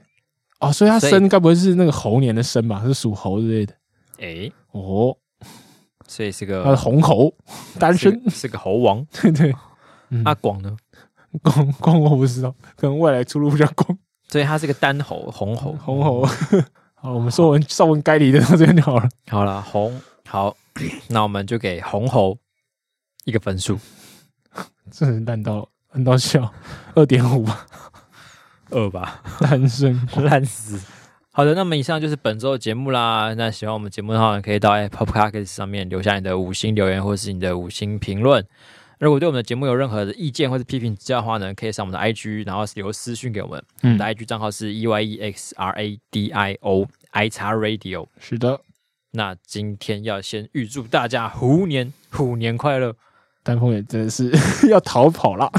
[0.61, 2.83] 哦，所以他生该不会是那个猴年的生吧？
[2.85, 3.75] 是属猴之类的？
[4.19, 5.17] 哎、欸，哦，
[6.09, 7.35] 所以是个他是红猴，
[7.79, 9.07] 单身是，是个猴王。
[9.13, 9.55] 对 对，
[10.25, 10.75] 阿广呢？
[11.43, 13.99] 广广我不知道，可能未来出路比较广。
[14.29, 16.27] 所以他是个单猴，红猴，红猴。
[16.97, 19.09] 好，我们说完少文该离的到这边就好了。
[19.29, 20.57] 好了，红好，
[21.09, 22.37] 那我们就给红猴
[23.25, 23.79] 一个分数。
[24.91, 26.53] 这人烂到烂到笑，
[26.95, 27.67] 二点五吧，
[28.71, 30.81] 二吧，单身烂死。
[31.31, 33.35] 好的，那么以上就是本周的节目啦。
[33.35, 38.43] 那喜欢我们节目的话，可以到 Apple Podcast 上面留下你的五星留言，或是你的五星评论。
[38.99, 43.63] 如果对我们的节目有任何的意见或者批评指教的话呢，可以上我们的 IG，然后留私讯给我们。
[43.83, 48.07] 嗯、我们的 IG 账号是 E Y E X R A D I O I X Radio。
[48.19, 48.61] 是的，
[49.11, 52.97] 那今天要先预祝大家虎年虎年快乐。
[53.43, 54.33] 丹凤也真的是
[54.69, 55.53] 要逃跑了，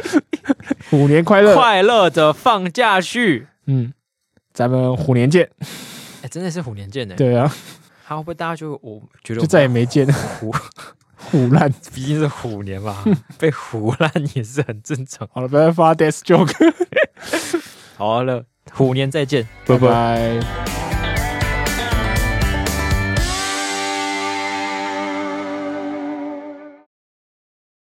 [0.90, 3.48] 虎年快乐，快乐的放假去。
[3.66, 3.92] 嗯，
[4.52, 5.50] 咱们虎年见。
[5.60, 7.16] 哎、欸，真的是虎年见呢。
[7.16, 7.52] 对啊，
[8.04, 10.54] 还会不会大家就我觉得我就再也没见虎。
[11.32, 13.04] 唬烂，毕竟是虎年嘛，
[13.38, 15.28] 被虎烂也是很正常。
[15.32, 16.52] 好了，不要发 death joke。
[17.96, 20.79] 好了，虎年再见，拜拜。